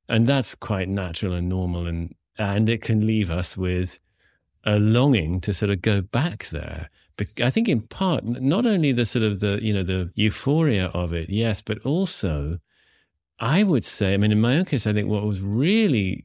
[0.09, 3.99] And that's quite natural and normal and and it can leave us with
[4.65, 6.91] a longing to sort of go back there.
[7.17, 10.87] But i think in part not only the sort of the you know the euphoria
[10.87, 12.59] of it yes but also
[13.39, 16.25] i would say i mean in my own case i think what was really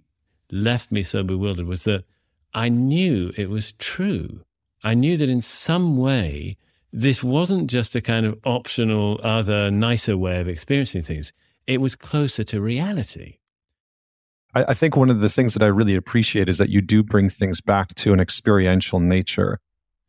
[0.50, 2.06] left me so bewildered was that
[2.54, 4.46] i knew it was true.
[4.84, 6.58] I knew that in some way
[6.92, 11.34] this wasn't just a kind of optional, other, nicer way of experiencing things.
[11.66, 13.38] It was closer to reality.
[14.56, 17.04] I, I think one of the things that I really appreciate is that you do
[17.04, 19.60] bring things back to an experiential nature.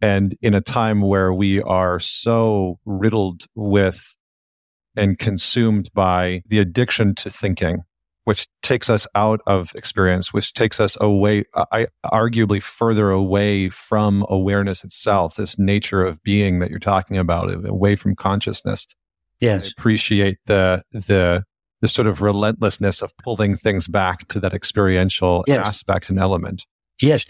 [0.01, 4.16] And in a time where we are so riddled with
[4.97, 7.83] and consumed by the addiction to thinking,
[8.29, 14.22] which takes us out of experience, which takes us away, I, arguably further away from
[14.29, 18.87] awareness itself, this nature of being that you're talking about, away from consciousness.
[19.41, 19.68] Yes.
[19.68, 21.45] I appreciate the, the,
[21.81, 25.66] the sort of relentlessness of pulling things back to that experiential yes.
[25.66, 26.66] aspect and element.
[27.01, 27.24] Yes.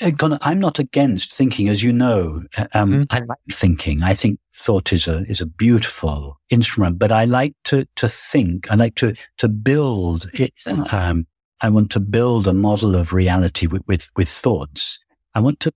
[0.00, 2.44] Uh, I'm not against thinking, as you know.
[2.56, 3.02] Uh, um, mm-hmm.
[3.10, 4.02] I like thinking.
[4.02, 8.70] I think thought is a is a beautiful instrument, but I like to to think.
[8.70, 10.54] I like to to build it.
[10.66, 11.26] Um,
[11.60, 15.04] I want to build a model of reality with, with with thoughts.
[15.34, 15.72] I want to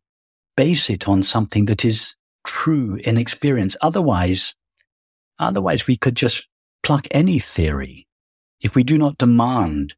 [0.57, 2.17] base it on something that is
[2.47, 3.77] true in experience.
[3.83, 4.55] Otherwise,
[5.39, 6.49] otherwise we could just
[6.83, 8.07] pluck any theory.
[8.61, 9.95] If we do not demand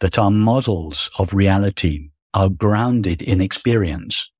[0.00, 4.30] that our models of reality are grounded in experience,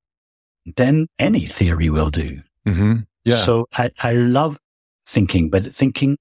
[0.76, 2.42] then any theory will do.
[2.68, 2.96] Mm-hmm.
[3.24, 3.36] Yeah.
[3.36, 4.58] So I, I love
[5.06, 6.18] thinking, but thinking,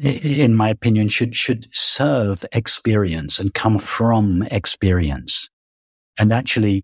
[0.00, 5.50] in my opinion, should, should serve experience and come from experience
[6.18, 6.82] and actually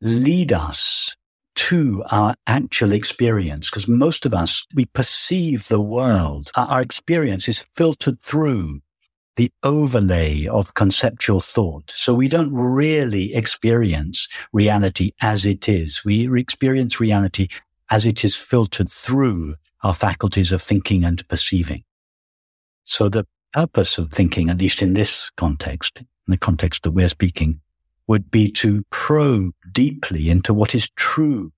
[0.00, 1.14] lead us
[1.54, 3.68] to our actual experience.
[3.68, 6.50] Because most of us, we perceive the world.
[6.56, 8.80] Our, our experience is filtered through
[9.36, 11.90] the overlay of conceptual thought.
[11.90, 16.04] So we don't really experience reality as it is.
[16.04, 17.48] We experience reality
[17.90, 21.84] as it is filtered through our faculties of thinking and perceiving.
[22.84, 27.08] So the purpose of thinking, at least in this context, in the context that we're
[27.08, 27.60] speaking,
[28.06, 31.52] would be to probe deeply into what is true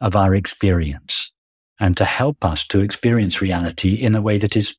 [0.00, 1.32] of our experience
[1.80, 4.76] and to help us to experience reality in a way that is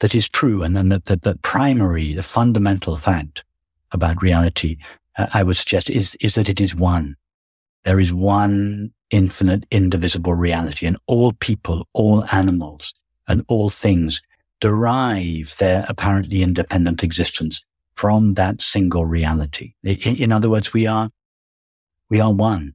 [0.00, 3.44] that is true and then that, that, that primary, the fundamental fact
[3.92, 4.76] about reality,
[5.16, 7.16] uh, I would suggest is, is that it is one.
[7.84, 12.94] There is one infinite, indivisible reality and all people, all animals
[13.28, 14.22] and all things
[14.60, 19.74] derive their apparently independent existence from that single reality.
[19.82, 21.10] In, in other words, we are,
[22.08, 22.74] we are one.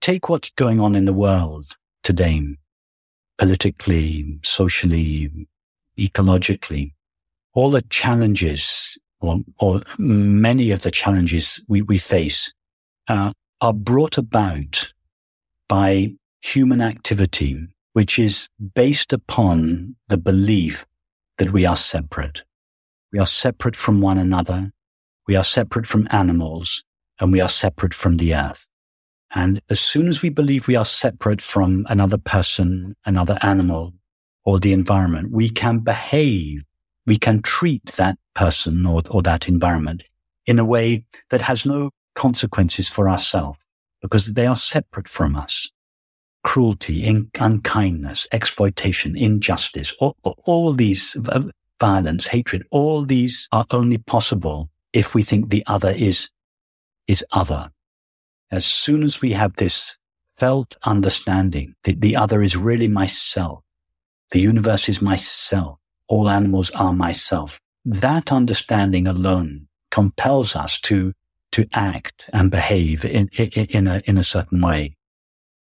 [0.00, 2.42] Take what's going on in the world today,
[3.38, 5.30] politically, socially,
[6.02, 6.92] ecologically,
[7.54, 12.52] all the challenges or, or many of the challenges we, we face
[13.08, 14.92] uh, are brought about
[15.68, 20.84] by human activity, which is based upon the belief
[21.38, 22.42] that we are separate.
[23.12, 24.72] We are separate from one another.
[25.28, 26.82] We are separate from animals
[27.20, 28.68] and we are separate from the earth.
[29.34, 33.94] And as soon as we believe we are separate from another person, another animal,
[34.44, 36.62] or the environment, we can behave,
[37.06, 40.02] we can treat that person or, or that environment
[40.46, 43.58] in a way that has no consequences for ourselves
[44.00, 45.70] because they are separate from us.
[46.44, 51.42] Cruelty, in, unkindness, exploitation, injustice, all, all these uh,
[51.80, 56.28] violence, hatred, all these are only possible if we think the other is,
[57.06, 57.70] is other.
[58.50, 59.96] As soon as we have this
[60.36, 63.62] felt understanding that the other is really myself,
[64.32, 65.78] the universe is myself.
[66.08, 67.60] All animals are myself.
[67.84, 71.12] That understanding alone compels us to,
[71.52, 74.96] to act and behave in, in, in a, in a certain way.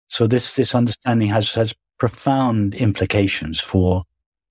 [0.07, 4.03] So this, this understanding has, has profound implications for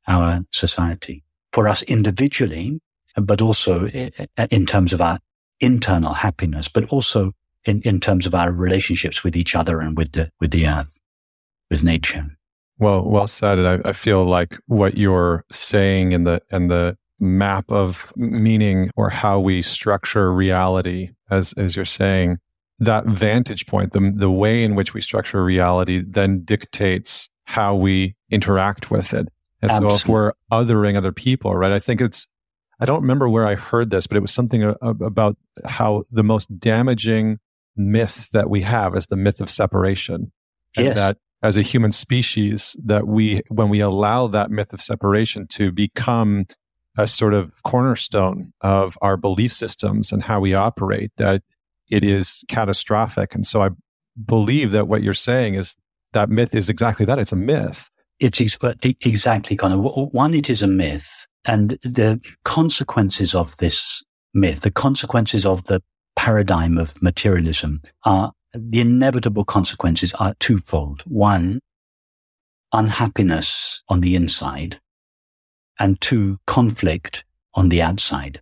[0.06, 2.80] our society, for us individually,
[3.16, 5.18] but also in terms of our
[5.60, 7.32] internal happiness, but also
[7.64, 10.98] in, in terms of our relationships with each other and with the, with the earth,
[11.70, 12.36] with nature.
[12.80, 13.58] Well, well said.
[13.58, 19.10] I, I feel like what you're saying in the in the map of meaning or
[19.10, 22.38] how we structure reality, as as you're saying,
[22.78, 28.16] that vantage point, the the way in which we structure reality, then dictates how we
[28.30, 29.28] interact with it.
[29.60, 29.98] And Absolutely.
[29.98, 31.72] so, if we're othering other people, right?
[31.72, 32.26] I think it's.
[32.82, 36.58] I don't remember where I heard this, but it was something about how the most
[36.58, 37.38] damaging
[37.76, 40.32] myth that we have is the myth of separation.
[40.76, 40.94] And yes.
[40.96, 45.72] that as a human species that we, when we allow that myth of separation to
[45.72, 46.46] become
[46.98, 51.42] a sort of cornerstone of our belief systems and how we operate, that
[51.90, 53.34] it is catastrophic.
[53.34, 53.70] And so I
[54.24, 55.76] believe that what you're saying is
[56.12, 57.18] that myth is exactly that.
[57.18, 57.88] It's a myth.
[58.18, 60.34] It's ex- exactly of one.
[60.34, 65.82] It is a myth, and the consequences of this myth, the consequences of the
[66.16, 71.02] paradigm of materialism, are the inevitable consequences are twofold.
[71.06, 71.60] One,
[72.72, 74.80] unhappiness on the inside
[75.78, 77.24] and two, conflict
[77.54, 78.40] on the outside.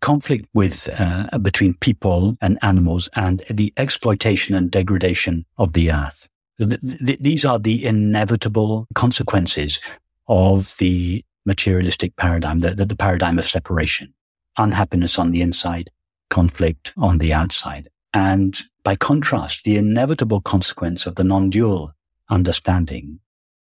[0.00, 6.28] Conflict with, uh, between people and animals and the exploitation and degradation of the earth.
[6.58, 9.80] Th- th- these are the inevitable consequences
[10.28, 14.14] of the materialistic paradigm, the, the, the paradigm of separation.
[14.58, 15.90] Unhappiness on the inside,
[16.28, 17.88] conflict on the outside.
[18.12, 21.92] And by contrast, the inevitable consequence of the non-dual
[22.28, 23.20] understanding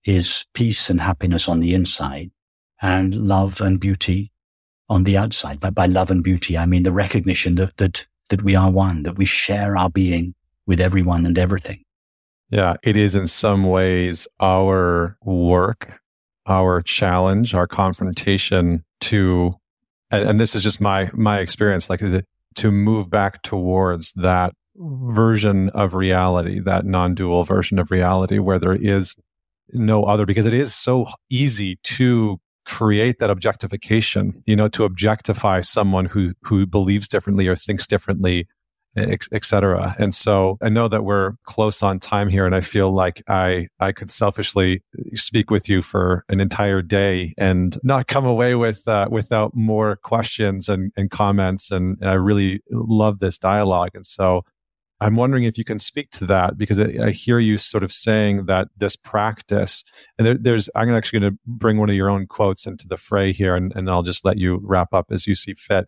[0.04, 2.32] is peace and happiness on the inside
[2.82, 4.32] and love and beauty
[4.90, 5.60] on the outside.
[5.60, 9.04] But by love and beauty, I mean the recognition that, that, that we are one,
[9.04, 10.36] that we share our being
[10.66, 11.84] with everyone and everything.
[12.50, 16.00] Yeah, it is in some ways our work,
[16.46, 19.56] our challenge, our confrontation to,
[20.12, 22.24] and, and this is just my, my experience, like the,
[22.56, 28.60] to move back towards that version of reality, that non dual version of reality where
[28.60, 29.16] there is
[29.74, 35.62] no other, because it is so easy to create that objectification, you know, to objectify
[35.62, 38.48] someone who, who believes differently or thinks differently
[38.98, 39.96] etc.
[40.00, 43.68] And so I know that we're close on time here, and I feel like I
[43.80, 48.88] I could selfishly speak with you for an entire day and not come away with
[48.88, 51.72] uh, without more questions and, and comments.
[51.72, 54.44] And, and I really love this dialogue, and so
[55.02, 57.92] I'm wondering if you can speak to that because I, I hear you sort of
[57.92, 59.84] saying that this practice,
[60.18, 62.98] and there, there's, I'm actually going to bring one of your own quotes into the
[62.98, 65.88] fray here, and, and I'll just let you wrap up as you see fit.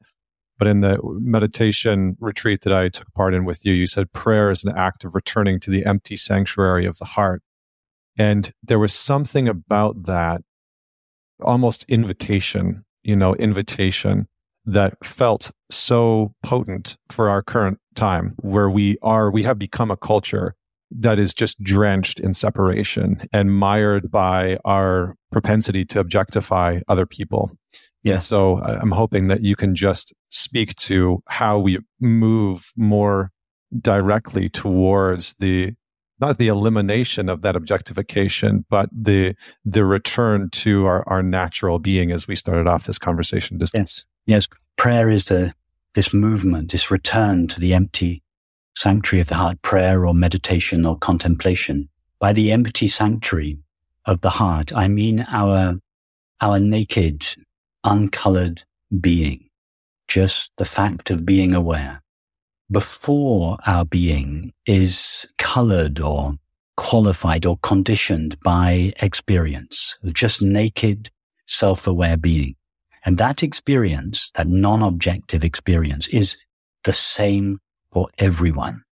[0.60, 4.50] But in the meditation retreat that I took part in with you, you said prayer
[4.50, 7.44] is an act of returning to the empty sanctuary of the heart.
[8.18, 10.42] And there was something about that
[11.42, 14.28] almost invitation, you know, invitation
[14.68, 19.98] that felt so potent for our current time where we are, we have become a
[19.98, 20.54] culture
[20.92, 27.52] that is just drenched in separation and mired by our propensity to objectify other people.
[28.04, 28.20] Yeah.
[28.20, 33.32] So I'm hoping that you can just speak to how we move more
[33.82, 35.74] directly towards the
[36.20, 42.12] not the elimination of that objectification, but the the return to our, our natural being
[42.12, 43.60] as we started off this conversation.
[43.60, 44.48] Just yes, yes.
[44.78, 45.54] Prayer is the
[45.96, 48.22] this movement, this return to the empty
[48.76, 51.90] sanctuary of the heart, prayer or meditation or contemplation.
[52.20, 53.58] By the empty sanctuary
[54.06, 55.80] of the heart, I mean our
[56.40, 57.26] our naked
[57.84, 58.64] uncolored
[59.02, 59.50] being,
[60.08, 62.04] just the fact of being aware.
[62.70, 66.34] Before our being is colored or
[66.76, 71.10] qualified or conditioned by experience, just naked,
[71.46, 72.56] self-aware being.
[73.06, 76.38] And that experience, that non-objective experience is
[76.84, 77.60] the same
[77.92, 78.84] for everyone.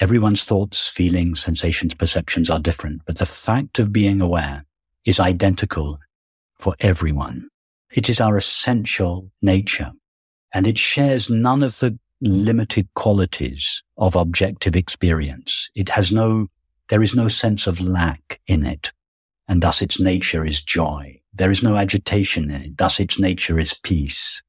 [0.00, 4.64] Everyone's thoughts, feelings, sensations, perceptions are different, but the fact of being aware
[5.04, 5.98] is identical
[6.58, 7.48] for everyone.
[7.92, 9.92] It is our essential nature
[10.54, 15.70] and it shares none of the limited qualities of objective experience.
[15.74, 16.48] It has no,
[16.88, 18.92] there is no sense of lack in it.
[19.48, 21.19] And thus its nature is joy.
[21.32, 22.78] There is no agitation in it.
[22.78, 24.42] Thus its nature is peace.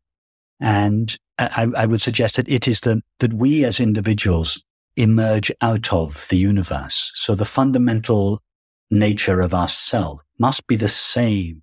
[0.60, 4.64] And I, I would suggest that it is the, that we as individuals
[4.96, 7.12] emerge out of the universe.
[7.16, 8.42] So the fundamental
[8.90, 11.62] nature of our ourself must be the same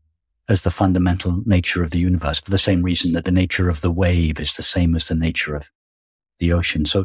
[0.49, 3.83] as the fundamental nature of the universe for the same reason that the nature of
[3.83, 5.71] the wave is the same as the nature of
[6.39, 6.87] the ocean.
[6.87, 7.05] So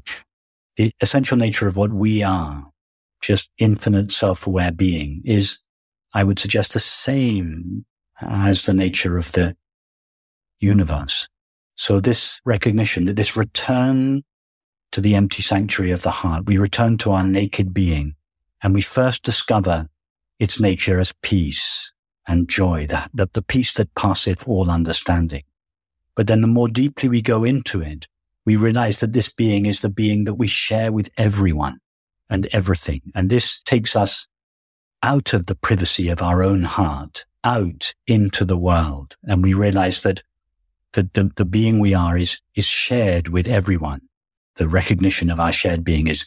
[0.78, 2.66] the essential nature of what we are,
[3.22, 5.59] just infinite self-aware being is,
[6.14, 7.86] I would suggest the same
[8.22, 9.55] as the nature of the
[10.59, 11.28] universe.
[11.76, 14.24] So this recognition that this return
[14.91, 18.16] to the empty sanctuary of the heart, we return to our naked being
[18.61, 19.88] and we first discover
[20.39, 21.93] its nature as peace,
[22.28, 25.43] and joy, the, the, the peace that passeth all understanding.
[26.16, 28.07] But then the more deeply we go into it,
[28.45, 31.80] we realize that this being is the being that we share with everyone
[32.30, 33.01] and everything.
[33.16, 34.28] And this takes us
[35.04, 39.16] out of the privacy of our own heart, out into the world.
[39.24, 40.24] And we realize that
[40.93, 44.01] the, the, the being we are is, is shared with everyone.
[44.56, 46.26] The recognition of our shared being is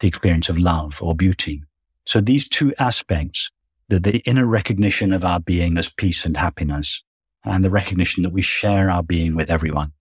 [0.00, 1.62] the experience of love or beauty.
[2.04, 3.50] So these two aspects
[3.88, 7.02] the, the inner recognition of our being as peace and happiness
[7.44, 9.92] and the recognition that we share our being with everyone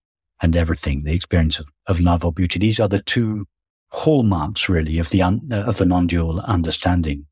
[0.42, 2.60] and everything, the experience of, of love or beauty.
[2.60, 3.46] These are the two
[3.92, 7.26] hallmarks really of the, un, of the non-dual understanding.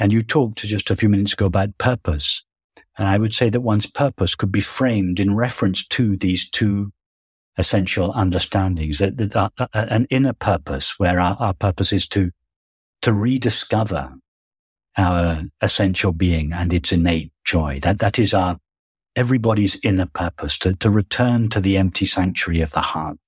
[0.00, 2.42] And you talked just a few minutes ago about purpose.
[2.96, 6.92] And I would say that one's purpose could be framed in reference to these two
[7.58, 12.30] essential understandings, that, that uh, uh, an inner purpose where our, our purpose is to,
[13.02, 14.14] to rediscover
[14.96, 17.78] our essential being and its innate joy.
[17.82, 18.58] That, that is our,
[19.14, 23.18] everybody's inner purpose to, to return to the empty sanctuary of the heart,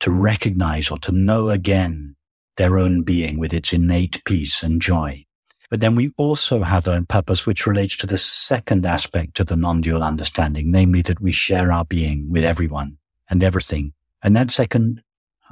[0.00, 2.16] to recognize or to know again
[2.56, 5.26] their own being with its innate peace and joy.
[5.70, 9.56] But then we also have a purpose which relates to the second aspect of the
[9.56, 13.92] non-dual understanding, namely that we share our being with everyone and everything.
[14.22, 15.02] And that second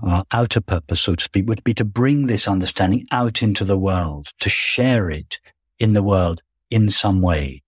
[0.03, 3.79] our outer purpose, so to speak, would be to bring this understanding out into the
[3.79, 5.39] world, to share it
[5.79, 7.63] in the world in some way.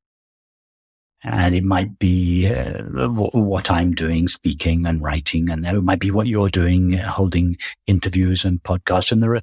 [1.23, 6.11] And it might be uh, what I'm doing, speaking and writing, and it might be
[6.11, 7.57] what you're doing, holding
[7.87, 9.11] interviews and podcasts.
[9.11, 9.43] And there are,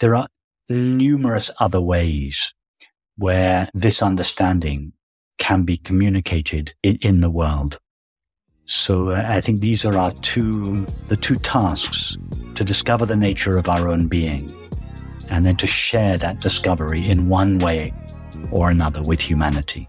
[0.00, 0.28] there are
[0.68, 2.52] numerous other ways
[3.16, 4.92] where this understanding
[5.38, 7.78] can be communicated in, in the world.
[8.66, 12.16] So uh, I think these are our two, the two tasks
[12.54, 14.52] to discover the nature of our own being
[15.30, 17.92] and then to share that discovery in one way
[18.50, 19.88] or another with humanity.